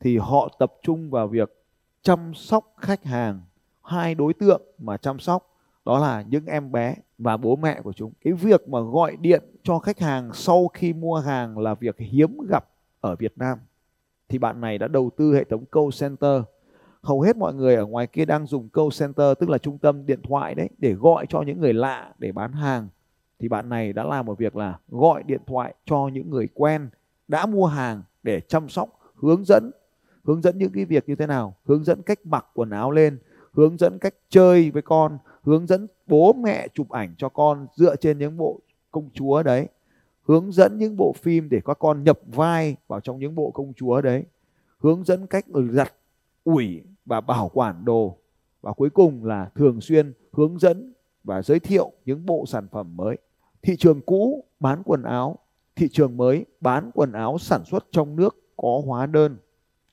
thì 0.00 0.18
họ 0.18 0.48
tập 0.58 0.74
trung 0.82 1.10
vào 1.10 1.28
việc 1.28 1.62
chăm 2.02 2.34
sóc 2.34 2.74
khách 2.76 3.04
hàng. 3.04 3.40
Hai 3.82 4.14
đối 4.14 4.34
tượng 4.34 4.62
mà 4.78 4.96
chăm 4.96 5.18
sóc 5.18 5.51
đó 5.84 5.98
là 5.98 6.22
những 6.22 6.46
em 6.46 6.72
bé 6.72 6.96
và 7.18 7.36
bố 7.36 7.56
mẹ 7.56 7.80
của 7.80 7.92
chúng. 7.92 8.12
Cái 8.24 8.32
việc 8.32 8.68
mà 8.68 8.80
gọi 8.80 9.16
điện 9.16 9.42
cho 9.62 9.78
khách 9.78 9.98
hàng 9.98 10.30
sau 10.34 10.68
khi 10.68 10.92
mua 10.92 11.18
hàng 11.18 11.58
là 11.58 11.74
việc 11.74 11.98
hiếm 11.98 12.38
gặp 12.48 12.68
ở 13.00 13.16
Việt 13.16 13.32
Nam. 13.36 13.58
Thì 14.28 14.38
bạn 14.38 14.60
này 14.60 14.78
đã 14.78 14.88
đầu 14.88 15.10
tư 15.16 15.34
hệ 15.34 15.44
thống 15.44 15.64
call 15.64 15.88
center 16.00 16.42
hầu 17.02 17.20
hết 17.20 17.36
mọi 17.36 17.54
người 17.54 17.76
ở 17.76 17.86
ngoài 17.86 18.06
kia 18.06 18.24
đang 18.24 18.46
dùng 18.46 18.68
call 18.68 18.88
center, 18.98 19.38
tức 19.40 19.50
là 19.50 19.58
trung 19.58 19.78
tâm 19.78 20.06
điện 20.06 20.20
thoại 20.22 20.54
đấy, 20.54 20.68
để 20.78 20.92
gọi 20.92 21.26
cho 21.28 21.42
những 21.42 21.60
người 21.60 21.72
lạ 21.72 22.14
để 22.18 22.32
bán 22.32 22.52
hàng 22.52 22.88
thì 23.38 23.48
bạn 23.48 23.68
này 23.68 23.92
đã 23.92 24.04
làm 24.04 24.26
một 24.26 24.38
việc 24.38 24.56
là 24.56 24.78
gọi 24.88 25.22
điện 25.22 25.40
thoại 25.46 25.74
cho 25.86 26.08
những 26.12 26.30
người 26.30 26.48
quen 26.54 26.88
đã 27.28 27.46
mua 27.46 27.66
hàng 27.66 28.02
để 28.22 28.40
chăm 28.40 28.68
sóc, 28.68 28.88
hướng 29.14 29.44
dẫn 29.44 29.70
hướng 30.24 30.42
dẫn 30.42 30.58
những 30.58 30.72
cái 30.72 30.84
việc 30.84 31.08
như 31.08 31.16
thế 31.16 31.26
nào 31.26 31.56
hướng 31.64 31.84
dẫn 31.84 32.02
cách 32.02 32.18
mặc 32.24 32.46
quần 32.54 32.70
áo 32.70 32.90
lên, 32.90 33.18
hướng 33.52 33.76
dẫn 33.78 33.98
cách 33.98 34.14
chơi 34.28 34.70
với 34.70 34.82
con 34.82 35.18
hướng 35.42 35.66
dẫn 35.66 35.86
bố 36.06 36.32
mẹ 36.32 36.68
chụp 36.74 36.90
ảnh 36.90 37.14
cho 37.18 37.28
con 37.28 37.66
dựa 37.74 37.96
trên 37.96 38.18
những 38.18 38.36
bộ 38.36 38.60
công 38.90 39.10
chúa 39.14 39.42
đấy 39.42 39.68
hướng 40.22 40.52
dẫn 40.52 40.78
những 40.78 40.96
bộ 40.96 41.12
phim 41.12 41.48
để 41.48 41.60
các 41.64 41.78
con 41.78 42.04
nhập 42.04 42.18
vai 42.26 42.76
vào 42.88 43.00
trong 43.00 43.18
những 43.18 43.34
bộ 43.34 43.50
công 43.50 43.72
chúa 43.74 44.00
đấy 44.00 44.24
hướng 44.78 45.04
dẫn 45.04 45.26
cách 45.26 45.46
giặt 45.70 45.92
ủi 46.44 46.82
và 47.04 47.20
bảo 47.20 47.50
quản 47.54 47.84
đồ 47.84 48.16
và 48.60 48.72
cuối 48.72 48.90
cùng 48.90 49.24
là 49.24 49.50
thường 49.54 49.80
xuyên 49.80 50.12
hướng 50.32 50.58
dẫn 50.58 50.92
và 51.24 51.42
giới 51.42 51.60
thiệu 51.60 51.92
những 52.04 52.26
bộ 52.26 52.44
sản 52.46 52.68
phẩm 52.72 52.96
mới. 52.96 53.16
Thị 53.62 53.76
trường 53.76 54.00
cũ 54.00 54.44
bán 54.60 54.82
quần 54.84 55.02
áo, 55.02 55.38
thị 55.76 55.88
trường 55.92 56.16
mới 56.16 56.44
bán 56.60 56.90
quần 56.94 57.12
áo 57.12 57.38
sản 57.38 57.64
xuất 57.64 57.86
trong 57.90 58.16
nước 58.16 58.36
có 58.56 58.82
hóa 58.86 59.06
đơn, 59.06 59.36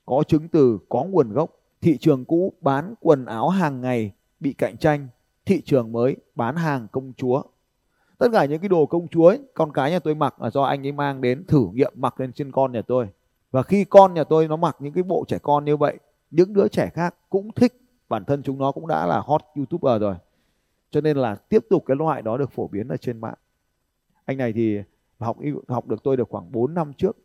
có 0.06 0.22
chứng 0.28 0.48
từ, 0.48 0.78
có 0.88 1.04
nguồn 1.04 1.32
gốc. 1.32 1.50
Thị 1.80 1.98
trường 2.00 2.24
cũ 2.24 2.52
bán 2.60 2.94
quần 3.00 3.24
áo 3.24 3.48
hàng 3.48 3.80
ngày 3.80 4.12
bị 4.40 4.52
cạnh 4.52 4.76
tranh, 4.76 5.08
thị 5.50 5.62
trường 5.64 5.92
mới 5.92 6.16
bán 6.34 6.56
hàng 6.56 6.86
công 6.92 7.12
chúa. 7.16 7.42
Tất 8.18 8.28
cả 8.32 8.44
những 8.44 8.60
cái 8.60 8.68
đồ 8.68 8.86
công 8.86 9.08
chúa 9.08 9.26
ấy, 9.26 9.38
con 9.54 9.72
cái 9.72 9.90
nhà 9.90 9.98
tôi 9.98 10.14
mặc 10.14 10.42
là 10.42 10.50
do 10.50 10.62
anh 10.62 10.86
ấy 10.86 10.92
mang 10.92 11.20
đến 11.20 11.44
thử 11.46 11.66
nghiệm 11.72 11.92
mặc 11.96 12.20
lên 12.20 12.32
trên 12.32 12.52
con 12.52 12.72
nhà 12.72 12.82
tôi. 12.82 13.08
Và 13.50 13.62
khi 13.62 13.84
con 13.84 14.14
nhà 14.14 14.24
tôi 14.24 14.48
nó 14.48 14.56
mặc 14.56 14.76
những 14.80 14.92
cái 14.92 15.02
bộ 15.02 15.24
trẻ 15.28 15.38
con 15.42 15.64
như 15.64 15.76
vậy 15.76 15.98
những 16.30 16.52
đứa 16.52 16.68
trẻ 16.68 16.90
khác 16.94 17.14
cũng 17.30 17.52
thích 17.52 17.80
bản 18.08 18.24
thân 18.24 18.42
chúng 18.42 18.58
nó 18.58 18.72
cũng 18.72 18.86
đã 18.86 19.06
là 19.06 19.20
hot 19.20 19.40
youtuber 19.56 20.00
rồi. 20.00 20.14
Cho 20.90 21.00
nên 21.00 21.16
là 21.16 21.34
tiếp 21.34 21.66
tục 21.70 21.84
cái 21.86 21.96
loại 21.96 22.22
đó 22.22 22.36
được 22.36 22.52
phổ 22.52 22.68
biến 22.68 22.88
ở 22.88 22.96
trên 22.96 23.20
mạng. 23.20 23.38
Anh 24.24 24.36
này 24.36 24.52
thì 24.52 24.78
học 25.18 25.36
học 25.68 25.88
được 25.88 26.02
tôi 26.02 26.16
được 26.16 26.28
khoảng 26.28 26.52
4 26.52 26.74
năm 26.74 26.92
trước. 26.92 27.16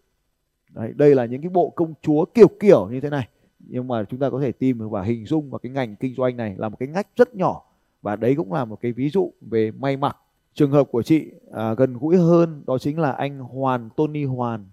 Đấy, 0.69 0.93
đây 0.95 1.15
là 1.15 1.25
những 1.25 1.41
cái 1.41 1.49
bộ 1.49 1.69
công 1.69 1.93
chúa 2.01 2.25
kiểu 2.25 2.47
kiểu 2.59 2.89
như 2.91 3.01
thế 3.01 3.09
này. 3.09 3.27
Nhưng 3.59 3.87
mà 3.87 4.03
chúng 4.03 4.19
ta 4.19 4.29
có 4.29 4.39
thể 4.39 4.51
tìm 4.51 4.89
và 4.89 5.01
hình 5.01 5.25
dung 5.25 5.49
vào 5.49 5.59
cái 5.59 5.71
ngành 5.71 5.95
kinh 5.95 6.15
doanh 6.15 6.37
này 6.37 6.55
là 6.57 6.69
một 6.69 6.77
cái 6.79 6.89
ngách 6.89 7.07
rất 7.15 7.35
nhỏ 7.35 7.74
và 8.05 8.15
đấy 8.15 8.35
cũng 8.35 8.53
là 8.53 8.65
một 8.65 8.81
cái 8.81 8.91
ví 8.91 9.09
dụ 9.09 9.33
về 9.41 9.71
may 9.71 9.97
mặc 9.97 10.17
trường 10.53 10.71
hợp 10.71 10.83
của 10.91 11.03
chị 11.03 11.31
à, 11.51 11.73
gần 11.73 11.97
gũi 11.97 12.17
hơn 12.17 12.63
đó 12.67 12.77
chính 12.77 12.99
là 12.99 13.11
anh 13.11 13.39
Hoàn 13.39 13.89
Tony 13.95 14.23
Hoàn 14.23 14.65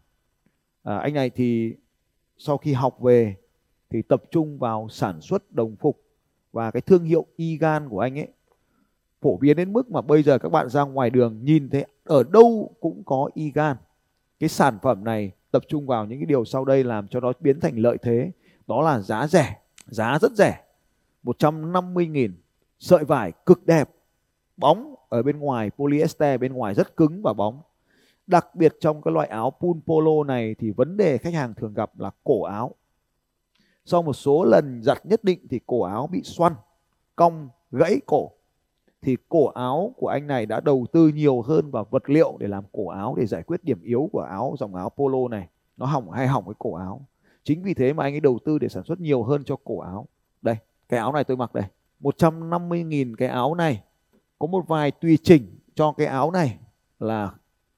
à, 0.83 0.97
anh 0.97 1.15
này 1.15 1.31
thì 1.31 1.75
sau 2.39 2.59
khi 2.59 2.73
học 2.73 3.01
về 3.01 3.37
thì 3.91 4.03
tập 4.03 4.23
trung 4.31 4.59
vào 4.59 4.89
sản 4.91 5.21
xuất 5.21 5.53
đồng 5.53 5.77
phục 5.77 6.03
và 6.53 6.71
cái 6.71 6.81
thương 6.81 7.05
hiệu 7.05 7.27
Igan 7.37 7.89
của 7.89 8.01
anh 8.01 8.19
ấy 8.19 8.29
phổ 9.21 9.37
biến 9.37 9.57
đến 9.57 9.73
mức 9.73 9.91
mà 9.91 10.01
bây 10.01 10.23
giờ 10.23 10.39
các 10.39 10.49
bạn 10.49 10.69
ra 10.69 10.83
ngoài 10.83 11.11
đường 11.11 11.45
nhìn 11.45 11.71
thấy 11.71 11.87
ở 12.05 12.23
đâu 12.23 12.75
cũng 12.81 13.03
có 13.05 13.31
Igan. 13.35 13.77
Cái 14.41 14.49
sản 14.49 14.79
phẩm 14.83 15.05
này 15.05 15.31
tập 15.51 15.63
trung 15.69 15.87
vào 15.87 16.07
những 16.07 16.19
cái 16.19 16.27
điều 16.27 16.45
sau 16.45 16.65
đây 16.65 16.85
làm 16.85 17.09
cho 17.09 17.21
nó 17.21 17.33
biến 17.41 17.61
thành 17.61 17.79
lợi 17.79 17.97
thế. 18.03 18.31
Đó 18.67 18.83
là 18.83 19.01
giá 19.01 19.27
rẻ, 19.27 19.57
giá 19.87 20.19
rất 20.19 20.33
rẻ. 20.33 20.65
150.000 21.25 22.31
sợi 22.83 23.05
vải 23.05 23.33
cực 23.47 23.67
đẹp, 23.67 23.91
bóng 24.57 24.95
ở 25.09 25.23
bên 25.23 25.39
ngoài 25.39 25.71
polyester 25.71 26.41
bên 26.41 26.53
ngoài 26.53 26.75
rất 26.75 26.97
cứng 26.97 27.23
và 27.23 27.33
bóng. 27.33 27.61
Đặc 28.27 28.55
biệt 28.55 28.77
trong 28.81 29.03
cái 29.03 29.13
loại 29.13 29.29
áo 29.29 29.51
pool 29.51 29.77
polo 29.87 30.25
này 30.25 30.55
thì 30.59 30.71
vấn 30.71 30.97
đề 30.97 31.19
khách 31.19 31.35
hàng 31.35 31.55
thường 31.55 31.75
gặp 31.75 31.99
là 31.99 32.11
cổ 32.25 32.43
áo. 32.43 32.75
Sau 33.85 34.03
một 34.03 34.13
số 34.13 34.45
lần 34.45 34.83
giặt 34.83 35.07
nhất 35.07 35.25
định 35.25 35.47
thì 35.51 35.61
cổ 35.67 35.83
áo 35.83 36.07
bị 36.07 36.23
xoăn 36.23 36.55
cong 37.17 37.49
gãy 37.71 38.01
cổ. 38.07 38.31
Thì 39.03 39.17
cổ 39.29 39.47
áo 39.47 39.95
của 39.97 40.09
anh 40.09 40.27
này 40.27 40.47
đã 40.47 40.61
đầu 40.61 40.87
tư 40.93 41.09
nhiều 41.09 41.43
hơn 41.43 41.71
vào 41.71 41.87
vật 41.91 42.11
liệu 42.11 42.37
để 42.39 42.49
làm 42.49 42.65
cổ 42.73 42.89
áo 42.89 43.15
để 43.19 43.27
giải 43.27 43.43
quyết 43.43 43.65
điểm 43.65 43.83
yếu 43.83 44.09
của 44.13 44.21
áo 44.21 44.55
dòng 44.59 44.75
áo 44.75 44.91
polo 44.91 45.29
này. 45.31 45.49
Nó 45.77 45.87
hỏng 45.87 46.11
hay 46.11 46.27
hỏng 46.27 46.45
cái 46.45 46.55
cổ 46.59 46.75
áo. 46.75 47.07
Chính 47.45 47.63
vì 47.63 47.75
thế 47.75 47.93
mà 47.93 48.05
anh 48.05 48.15
ấy 48.15 48.21
đầu 48.21 48.39
tư 48.45 48.59
để 48.59 48.69
sản 48.69 48.85
xuất 48.85 49.01
nhiều 49.01 49.23
hơn 49.23 49.45
cho 49.45 49.57
cổ 49.65 49.79
áo. 49.79 50.07
Đây 50.43 50.57
cái 50.89 51.01
áo 51.01 51.13
này 51.13 51.25
tôi 51.25 51.37
mặc 51.37 51.55
đây. 51.55 51.65
150.000 52.03 53.15
cái 53.15 53.29
áo 53.29 53.55
này. 53.55 53.83
Có 54.39 54.47
một 54.47 54.69
vài 54.69 54.91
tùy 54.91 55.19
chỉnh 55.23 55.59
cho 55.75 55.93
cái 55.93 56.07
áo 56.07 56.31
này 56.31 56.59
là 57.01 57.31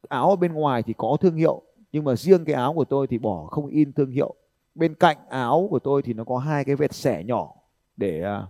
áo 0.09 0.31
ở 0.31 0.37
bên 0.37 0.52
ngoài 0.52 0.83
thì 0.83 0.95
có 0.97 1.16
thương 1.21 1.37
hiệu 1.37 1.62
nhưng 1.93 2.04
mà 2.04 2.16
riêng 2.16 2.45
cái 2.45 2.54
áo 2.54 2.75
của 2.75 2.85
tôi 2.85 3.07
thì 3.07 3.19
bỏ 3.19 3.47
không 3.47 3.66
in 3.66 3.93
thương 3.93 4.11
hiệu. 4.11 4.35
Bên 4.75 4.95
cạnh 4.95 5.16
áo 5.28 5.66
của 5.71 5.78
tôi 5.78 6.02
thì 6.02 6.12
nó 6.12 6.25
có 6.25 6.38
hai 6.38 6.64
cái 6.64 6.76
vệt 6.76 6.93
xẻ 6.95 7.25
nhỏ 7.25 7.54
để 7.97 8.25
uh, 8.43 8.49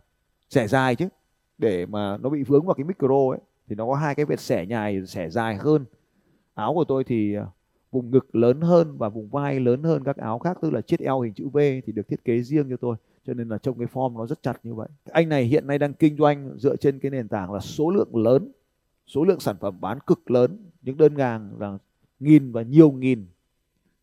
xẻ 0.51 0.69
dài 0.69 0.97
chứ. 0.97 1.09
Để 1.59 1.87
mà 1.87 2.17
nó 2.17 2.29
bị 2.29 2.43
vướng 2.43 2.67
vào 2.67 2.75
cái 2.75 2.85
micro 2.85 3.31
ấy 3.31 3.41
thì 3.69 3.75
nó 3.75 3.87
có 3.87 3.95
hai 3.95 4.15
cái 4.15 4.25
vệt 4.25 4.41
xẻ 4.41 4.67
nhài 4.67 5.07
xẻ 5.07 5.31
dài 5.31 5.57
hơn. 5.57 5.85
Áo 6.55 6.75
của 6.75 6.85
tôi 6.85 7.05
thì 7.05 7.39
uh, 7.39 7.45
vùng 7.91 8.11
ngực 8.11 8.35
lớn 8.35 8.61
hơn 8.61 8.99
và 8.99 9.09
vùng 9.09 9.29
vai 9.29 9.61
lớn 9.61 9.83
hơn 9.83 10.05
các 10.05 10.17
áo 10.17 10.39
khác 10.39 10.59
tức 10.63 10.73
là 10.73 10.81
chiếc 10.81 11.01
eo 11.01 11.21
hình 11.21 11.35
chữ 11.35 11.49
V 11.49 11.59
thì 11.59 11.93
được 11.93 12.09
thiết 12.09 12.25
kế 12.25 12.43
riêng 12.43 12.71
cho 12.71 12.77
tôi 12.77 12.97
cho 13.27 13.35
nên 13.35 13.49
là 13.49 13.59
trong 13.59 13.79
cái 13.79 13.89
form 13.93 14.17
nó 14.17 14.27
rất 14.27 14.43
chặt 14.43 14.61
như 14.63 14.75
vậy. 14.75 14.89
Anh 15.11 15.29
này 15.29 15.45
hiện 15.45 15.67
nay 15.67 15.79
đang 15.79 15.95
kinh 15.95 16.17
doanh 16.17 16.51
dựa 16.59 16.77
trên 16.77 16.99
cái 16.99 17.11
nền 17.11 17.29
tảng 17.29 17.53
là 17.53 17.61
số 17.61 17.91
lượng 17.91 18.17
lớn 18.17 18.53
số 19.07 19.25
lượng 19.25 19.41
sản 19.41 19.57
phẩm 19.61 19.81
bán 19.81 19.99
cực 20.07 20.31
lớn. 20.31 20.59
Những 20.83 20.97
đơn 20.97 21.17
hàng 21.17 21.51
là 21.59 21.79
nghìn 22.21 22.53
và 22.53 22.63
nhiều 22.63 22.91
nghìn. 22.91 23.27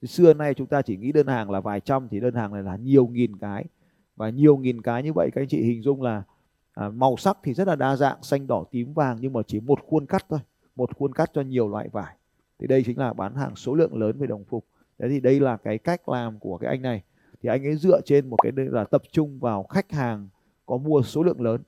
Thì 0.01 0.07
xưa 0.07 0.33
nay 0.33 0.53
chúng 0.53 0.67
ta 0.67 0.81
chỉ 0.81 0.97
nghĩ 0.97 1.11
đơn 1.11 1.27
hàng 1.27 1.51
là 1.51 1.59
vài 1.59 1.79
trăm 1.79 2.07
thì 2.11 2.19
đơn 2.19 2.33
hàng 2.33 2.53
này 2.53 2.63
là 2.63 2.75
nhiều 2.75 3.07
nghìn 3.07 3.37
cái. 3.37 3.65
Và 4.15 4.29
nhiều 4.29 4.57
nghìn 4.57 4.81
cái 4.81 5.03
như 5.03 5.13
vậy 5.13 5.29
các 5.33 5.41
anh 5.41 5.47
chị 5.47 5.63
hình 5.63 5.81
dung 5.81 6.01
là 6.01 6.23
à, 6.73 6.89
màu 6.89 7.17
sắc 7.17 7.37
thì 7.43 7.53
rất 7.53 7.67
là 7.67 7.75
đa 7.75 7.95
dạng 7.95 8.23
xanh 8.23 8.47
đỏ 8.47 8.63
tím 8.71 8.93
vàng 8.93 9.17
nhưng 9.21 9.33
mà 9.33 9.41
chỉ 9.47 9.59
một 9.59 9.79
khuôn 9.87 10.05
cắt 10.05 10.25
thôi 10.29 10.39
một 10.75 10.97
khuôn 10.97 11.13
cắt 11.13 11.31
cho 11.33 11.41
nhiều 11.41 11.69
loại 11.69 11.89
vải. 11.89 12.15
Thì 12.59 12.67
đây 12.67 12.83
chính 12.83 12.97
là 12.97 13.13
bán 13.13 13.35
hàng 13.35 13.55
số 13.55 13.75
lượng 13.75 13.95
lớn 13.95 14.19
về 14.19 14.27
đồng 14.27 14.43
phục. 14.43 14.65
Thế 14.99 15.09
thì 15.09 15.19
đây 15.19 15.39
là 15.39 15.57
cái 15.57 15.77
cách 15.77 16.09
làm 16.09 16.39
của 16.39 16.57
cái 16.57 16.69
anh 16.69 16.81
này 16.81 17.03
thì 17.41 17.49
anh 17.49 17.65
ấy 17.65 17.75
dựa 17.75 18.01
trên 18.01 18.29
một 18.29 18.37
cái 18.43 18.51
là 18.55 18.83
tập 18.83 19.01
trung 19.11 19.39
vào 19.39 19.63
khách 19.63 19.91
hàng 19.91 20.29
có 20.65 20.77
mua 20.77 21.01
số 21.01 21.23
lượng 21.23 21.41
lớn. 21.41 21.61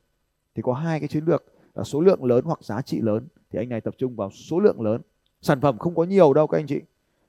Thì 0.56 0.62
có 0.62 0.74
hai 0.74 1.00
cái 1.00 1.08
chiến 1.08 1.26
lược 1.26 1.44
là 1.76 1.84
số 1.84 2.02
lượng 2.02 2.24
lớn 2.24 2.46
hoặc 2.46 2.64
giá 2.64 2.82
trị 2.82 3.02
lớn. 3.02 3.28
Thì 3.52 3.60
anh 3.60 3.70
này 3.70 3.82
tập 3.82 3.96
trung 3.98 4.16
vào 4.16 4.30
số 4.32 4.60
lượng 4.60 4.82
lớn. 4.82 5.02
Sản 5.42 5.62
phẩm 5.62 5.78
không 5.78 5.96
có 5.96 6.04
nhiều 6.04 6.34
đâu 6.34 6.48
các 6.48 6.58
anh 6.58 6.68
chị. 6.68 6.82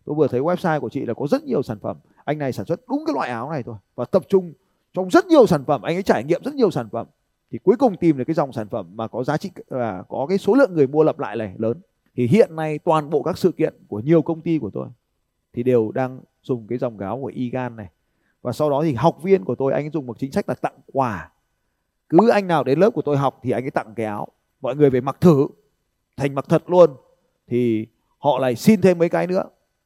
Tôi 0.04 0.14
vừa 0.14 0.28
thấy 0.28 0.40
website 0.40 0.80
của 0.80 0.88
chị 0.88 1.06
là 1.06 1.14
có 1.14 1.26
rất 1.26 1.44
nhiều 1.44 1.62
sản 1.62 1.78
phẩm. 1.78 1.96
Anh 2.24 2.38
này 2.38 2.52
sản 2.52 2.66
xuất 2.66 2.80
đúng 2.88 3.04
cái 3.06 3.14
loại 3.14 3.30
áo 3.30 3.50
này 3.50 3.62
thôi 3.62 3.76
và 3.94 4.04
tập 4.04 4.22
trung 4.28 4.52
trong 4.94 5.10
rất 5.10 5.26
nhiều 5.26 5.46
sản 5.46 5.64
phẩm. 5.64 5.82
Anh 5.82 5.96
ấy 5.96 6.02
trải 6.02 6.24
nghiệm 6.24 6.42
rất 6.44 6.54
nhiều 6.54 6.70
sản 6.70 6.88
phẩm. 6.92 7.06
Thì 7.50 7.58
cuối 7.58 7.76
cùng 7.76 7.96
tìm 7.96 8.18
được 8.18 8.24
cái 8.24 8.34
dòng 8.34 8.52
sản 8.52 8.68
phẩm 8.68 8.86
mà 8.94 9.08
có 9.08 9.24
giá 9.24 9.36
trị 9.36 9.50
và 9.68 10.02
có 10.08 10.26
cái 10.28 10.38
số 10.38 10.54
lượng 10.54 10.74
người 10.74 10.86
mua 10.86 11.02
lặp 11.02 11.18
lại 11.18 11.36
này 11.36 11.54
lớn. 11.58 11.80
Thì 12.16 12.26
hiện 12.26 12.56
nay 12.56 12.78
toàn 12.78 13.10
bộ 13.10 13.22
các 13.22 13.38
sự 13.38 13.52
kiện 13.52 13.74
của 13.88 14.00
nhiều 14.00 14.22
công 14.22 14.40
ty 14.40 14.58
của 14.58 14.70
tôi 14.70 14.88
thì 15.52 15.62
đều 15.62 15.92
đang 15.92 16.20
dùng 16.42 16.66
cái 16.66 16.78
dòng 16.78 16.98
áo 16.98 17.18
của 17.22 17.32
Igan 17.34 17.76
này 17.76 17.88
và 18.44 18.52
sau 18.52 18.70
đó 18.70 18.82
thì 18.82 18.94
học 18.94 19.22
viên 19.22 19.44
của 19.44 19.54
tôi, 19.54 19.72
anh 19.72 19.84
ấy 19.84 19.90
dùng 19.90 20.06
một 20.06 20.18
chính 20.18 20.32
sách 20.32 20.48
là 20.48 20.54
tặng 20.54 20.74
quà. 20.92 21.30
Cứ 22.08 22.28
anh 22.28 22.46
nào 22.46 22.64
đến 22.64 22.78
lớp 22.78 22.90
của 22.90 23.02
tôi 23.02 23.16
học 23.16 23.40
thì 23.42 23.50
anh 23.50 23.64
ấy 23.64 23.70
tặng 23.70 23.92
cái 23.96 24.06
áo. 24.06 24.28
Mọi 24.60 24.76
người 24.76 24.90
về 24.90 25.00
mặc 25.00 25.16
thử, 25.20 25.46
thành 26.16 26.34
mặc 26.34 26.44
thật 26.48 26.62
luôn. 26.66 26.90
Thì 27.46 27.86
họ 28.18 28.38
lại 28.38 28.56
xin 28.56 28.80
thêm 28.80 28.98
mấy 28.98 29.08
cái 29.08 29.26
nữa. 29.26 29.44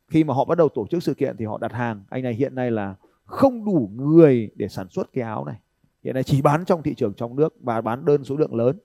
Khi 0.09 0.25
mà 0.25 0.35
họ 0.35 0.45
bắt 0.45 0.59
đầu 0.59 0.69
tổ 0.69 0.87
chức 0.91 1.03
sự 1.03 1.15
kiện 1.15 1.37
thì 1.37 1.45
họ 1.45 1.59
đặt 1.59 1.73
hàng. 1.73 2.05
Anh 2.11 2.23
này 2.23 2.35
hiện 2.35 2.55
nay 2.55 2.71
là 2.71 2.95
không 3.25 3.65
đủ 3.65 3.91
người 3.95 4.51
để 4.55 4.69
sản 4.69 4.89
xuất 4.89 5.13
cái 5.13 5.25
áo 5.25 5.45
này. 5.45 5.57
Hiện 6.05 6.15
nay 6.15 6.23
chỉ 6.23 6.43
bán 6.43 6.65
trong 6.65 6.83
thị 6.83 6.95
trường 6.95 7.15
trong 7.15 7.37
nước 7.37 7.55
và 7.61 7.81
bán 7.81 8.05
đơn 8.05 8.25
số 8.25 8.37
lượng 8.37 8.55
lớn. 8.55 8.79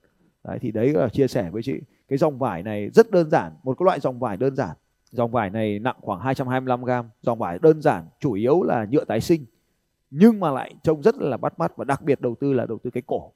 Đấy, 0.44 0.60
thì 0.62 0.72
đấy 0.72 0.94
là 0.94 1.10
chia 1.10 1.28
sẻ 1.28 1.50
với 1.50 1.64
chị. 1.64 1.80
Cái 2.08 2.18
dòng 2.18 2.40
vải 2.40 2.64
này 2.64 2.90
rất 2.90 3.12
đơn 3.12 3.30
giản, 3.30 3.52
một 3.64 3.78
cái 3.80 3.86
loại 3.86 4.00
dòng 4.00 4.20
vải 4.20 4.38
đơn 4.38 4.56
giản. 4.56 4.76
Dòng 5.12 5.32
vải 5.32 5.50
này 5.50 5.80
nặng 5.80 5.98
khoảng 6.02 6.20
225 6.20 6.84
gram. 6.84 7.10
Dòng 7.22 7.40
vải 7.40 7.60
đơn 7.62 7.82
giản, 7.82 8.04
chủ 8.20 8.34
yếu 8.34 8.64
là 8.64 8.86
nhựa 8.92 9.06
tái 9.06 9.22
sinh 9.22 9.46
nhưng 10.16 10.40
mà 10.40 10.52
lại 10.52 10.76
trông 10.84 11.04
rất 11.04 11.16
là 11.16 11.38
bắt 11.38 11.60
mắt 11.60 11.78
và 11.78 11.86
đặc 11.86 12.02
biệt 12.02 12.22
đầu 12.22 12.36
tư 12.36 12.54
là 12.54 12.66
đầu 12.66 12.78
tư 12.84 12.90
cái 12.90 13.04
cổ. 13.08 13.32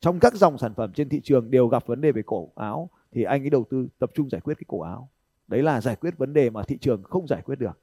Trong 0.00 0.18
các 0.20 0.34
dòng 0.34 0.58
sản 0.58 0.74
phẩm 0.74 0.92
trên 0.92 1.08
thị 1.08 1.20
trường 1.24 1.50
đều 1.50 1.66
gặp 1.68 1.86
vấn 1.86 2.00
đề 2.00 2.12
về 2.12 2.22
cổ 2.26 2.48
áo, 2.54 2.90
thì 3.12 3.22
anh 3.22 3.44
ấy 3.44 3.50
đầu 3.50 3.64
tư 3.70 3.86
tập 3.98 4.10
trung 4.14 4.30
giải 4.30 4.40
quyết 4.40 4.54
cái 4.58 4.64
cổ 4.68 4.80
áo. 4.80 5.08
Đấy 5.48 5.62
là 5.62 5.80
giải 5.80 5.96
quyết 5.96 6.18
vấn 6.18 6.32
đề 6.32 6.50
mà 6.50 6.62
thị 6.62 6.78
trường 6.80 7.02
không 7.02 7.26
giải 7.26 7.42
quyết 7.42 7.58
được. 7.58 7.78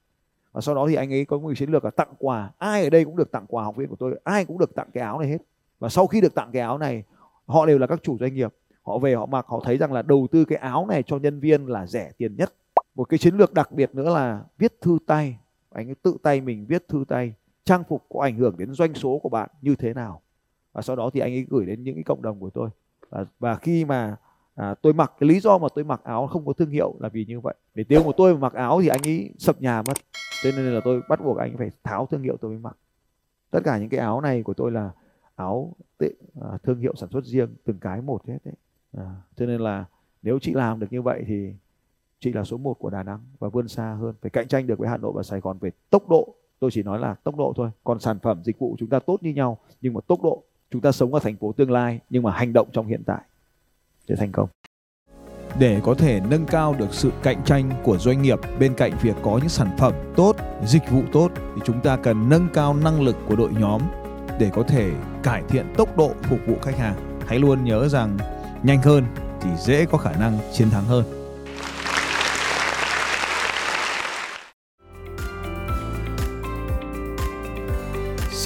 Và 0.52 0.62
sau 0.62 0.76
đó 0.76 0.88
thì 0.88 0.96
anh 0.96 1.14
ấy 1.14 1.26
có 1.26 1.38
một 1.38 1.54
chiến 1.58 1.70
lược 1.70 1.86
là 1.86 1.92
tặng 1.92 2.14
quà. 2.18 2.52
Ai 2.58 2.84
ở 2.84 2.90
đây 2.90 3.06
cũng 3.06 3.16
được 3.16 3.32
tặng 3.32 3.46
quà, 3.48 3.64
học 3.64 3.76
viên 3.76 3.90
của 3.90 3.96
tôi, 3.96 4.20
ai 4.24 4.46
cũng 4.46 4.58
được 4.58 4.76
tặng 4.76 4.90
cái 4.94 5.04
áo 5.04 5.20
này 5.20 5.30
hết. 5.30 5.38
Và 5.80 5.90
sau 5.90 6.08
khi 6.08 6.22
được 6.22 6.36
tặng 6.36 6.50
cái 6.54 6.62
áo 6.62 6.78
này, 6.78 7.04
họ 7.46 7.66
đều 7.66 7.78
là 7.78 7.88
các 7.88 8.04
chủ 8.04 8.18
doanh 8.20 8.34
nghiệp. 8.34 8.54
Họ 8.82 8.98
về, 8.98 9.16
họ 9.16 9.26
mặc, 9.26 9.46
họ 9.48 9.62
thấy 9.66 9.78
rằng 9.78 9.94
là 9.94 10.02
đầu 10.02 10.28
tư 10.32 10.46
cái 10.46 10.58
áo 10.58 10.86
này 10.86 11.04
cho 11.04 11.18
nhân 11.18 11.40
viên 11.40 11.66
là 11.66 11.88
rẻ 11.88 12.12
tiền 12.18 12.36
nhất. 12.36 12.54
Một 12.96 13.04
cái 13.04 13.18
chiến 13.18 13.36
lược 13.36 13.54
đặc 13.54 13.72
biệt 13.72 13.96
nữa 13.96 14.14
là 14.14 14.44
viết 14.58 14.82
thư 14.82 14.98
tay. 15.08 15.38
Anh 15.72 15.90
ấy 15.90 15.96
tự 15.96 16.18
tay 16.24 16.42
mình 16.42 16.66
viết 16.66 16.88
thư 16.88 17.06
tay 17.08 17.34
trang 17.70 17.84
phục 17.84 18.06
có 18.10 18.22
ảnh 18.22 18.38
hưởng 18.38 18.58
đến 18.58 18.74
doanh 18.74 18.94
số 18.94 19.20
của 19.24 19.30
bạn 19.30 19.50
như 19.62 19.76
thế 19.76 19.94
nào? 19.94 20.22
Và 20.74 20.82
sau 20.82 20.96
đó 20.96 21.10
thì 21.14 21.20
anh 21.20 21.34
ấy 21.34 21.46
gửi 21.50 21.66
đến 21.66 21.84
những 21.84 21.96
cái 21.96 22.04
cộng 22.04 22.22
đồng 22.22 22.40
của 22.40 22.50
tôi. 22.50 22.70
Và, 23.10 23.26
và 23.40 23.56
khi 23.56 23.86
mà 23.86 24.16
à, 24.56 24.76
tôi 24.82 24.94
mặc 24.94 25.14
cái 25.20 25.30
lý 25.30 25.40
do 25.40 25.58
mà 25.58 25.68
tôi 25.76 25.84
mặc 25.84 26.02
áo 26.04 26.28
không 26.28 26.46
có 26.46 26.54
thương 26.54 26.70
hiệu 26.70 26.96
là 27.00 27.10
vì 27.10 27.26
như 27.26 27.40
vậy. 27.40 27.56
Để 27.76 27.84
tiêu 27.84 28.04
của 28.04 28.14
tôi 28.18 28.34
mà 28.34 28.40
mặc 28.40 28.54
áo 28.54 28.82
thì 28.82 28.88
anh 28.88 29.02
ấy 29.04 29.34
sập 29.38 29.62
nhà 29.62 29.82
mất. 29.82 29.94
Cho 30.44 30.50
nên 30.56 30.66
là 30.66 30.82
tôi 30.84 31.02
bắt 31.10 31.20
buộc 31.24 31.38
anh 31.38 31.58
phải 31.58 31.72
tháo 31.84 32.06
thương 32.06 32.22
hiệu 32.22 32.38
tôi 32.38 32.52
mới 32.52 32.60
mặc. 32.60 32.78
Tất 33.52 33.60
cả 33.64 33.78
những 33.78 33.90
cái 33.90 34.00
áo 34.00 34.22
này 34.22 34.44
của 34.44 34.54
tôi 34.54 34.72
là 34.72 34.92
áo 35.36 35.76
tệ, 35.98 36.10
à, 36.42 36.58
thương 36.64 36.80
hiệu 36.80 36.94
sản 36.96 37.10
xuất 37.10 37.26
riêng 37.26 37.56
từng 37.66 37.78
cái 37.78 38.02
một 38.02 38.28
hết 38.28 38.38
đấy. 38.46 38.56
À, 38.98 39.16
cho 39.36 39.46
nên 39.46 39.62
là 39.62 39.86
nếu 40.22 40.40
chị 40.40 40.54
làm 40.54 40.80
được 40.80 40.88
như 40.92 41.02
vậy 41.02 41.24
thì 41.28 41.54
chị 42.20 42.34
là 42.34 42.44
số 42.44 42.58
1 42.58 42.74
của 42.74 42.90
Đà 42.90 43.04
Nẵng 43.04 43.20
và 43.40 43.50
vươn 43.50 43.68
xa 43.68 43.94
hơn 43.94 44.16
phải 44.22 44.30
cạnh 44.30 44.48
tranh 44.48 44.68
được 44.68 44.80
với 44.80 44.90
Hà 44.90 44.98
Nội 44.98 45.12
và 45.16 45.24
Sài 45.24 45.40
Gòn 45.40 45.58
về 45.60 45.72
tốc 45.90 46.10
độ 46.10 46.36
tôi 46.60 46.72
chỉ 46.74 46.84
nói 46.84 47.00
là 47.00 47.16
tốc 47.24 47.36
độ 47.36 47.54
thôi. 47.56 47.70
Còn 47.84 48.00
sản 48.00 48.20
phẩm 48.24 48.44
dịch 48.44 48.60
vụ 48.60 48.76
chúng 48.80 48.90
ta 48.90 49.00
tốt 49.00 49.18
như 49.22 49.34
nhau, 49.34 49.58
nhưng 49.82 49.94
mà 49.94 50.02
tốc 50.08 50.22
độ 50.24 50.44
chúng 50.72 50.82
ta 50.82 50.92
sống 50.92 51.14
ở 51.14 51.20
thành 51.20 51.38
phố 51.38 51.52
tương 51.52 51.72
lai, 51.72 52.00
nhưng 52.10 52.24
mà 52.24 52.32
hành 52.32 52.54
động 52.54 52.68
trong 52.74 52.88
hiện 52.88 53.04
tại 53.06 53.22
để 54.08 54.16
thành 54.16 54.32
công. 54.32 54.50
Để 55.60 55.82
có 55.84 55.94
thể 55.94 56.22
nâng 56.30 56.46
cao 56.46 56.76
được 56.80 56.94
sự 56.94 57.12
cạnh 57.24 57.44
tranh 57.46 57.72
của 57.84 57.98
doanh 57.98 58.22
nghiệp 58.22 58.40
bên 58.60 58.74
cạnh 58.74 58.92
việc 59.02 59.16
có 59.24 59.38
những 59.38 59.50
sản 59.50 59.68
phẩm 59.78 59.94
tốt, 60.16 60.36
dịch 60.66 60.92
vụ 60.92 61.02
tốt, 61.12 61.32
thì 61.36 61.62
chúng 61.66 61.82
ta 61.82 61.98
cần 61.98 62.30
nâng 62.30 62.48
cao 62.54 62.74
năng 62.74 63.02
lực 63.02 63.16
của 63.30 63.36
đội 63.36 63.50
nhóm 63.60 63.82
để 64.40 64.50
có 64.54 64.64
thể 64.64 64.92
cải 65.24 65.44
thiện 65.50 65.66
tốc 65.78 65.98
độ 65.98 66.12
phục 66.24 66.40
vụ 66.48 66.56
khách 66.62 66.78
hàng. 66.78 67.20
Hãy 67.28 67.40
luôn 67.40 67.64
nhớ 67.64 67.88
rằng 67.88 68.18
nhanh 68.64 68.82
hơn 68.82 69.04
thì 69.42 69.50
dễ 69.58 69.86
có 69.86 69.98
khả 69.98 70.12
năng 70.12 70.38
chiến 70.54 70.70
thắng 70.70 70.86
hơn. 70.86 71.19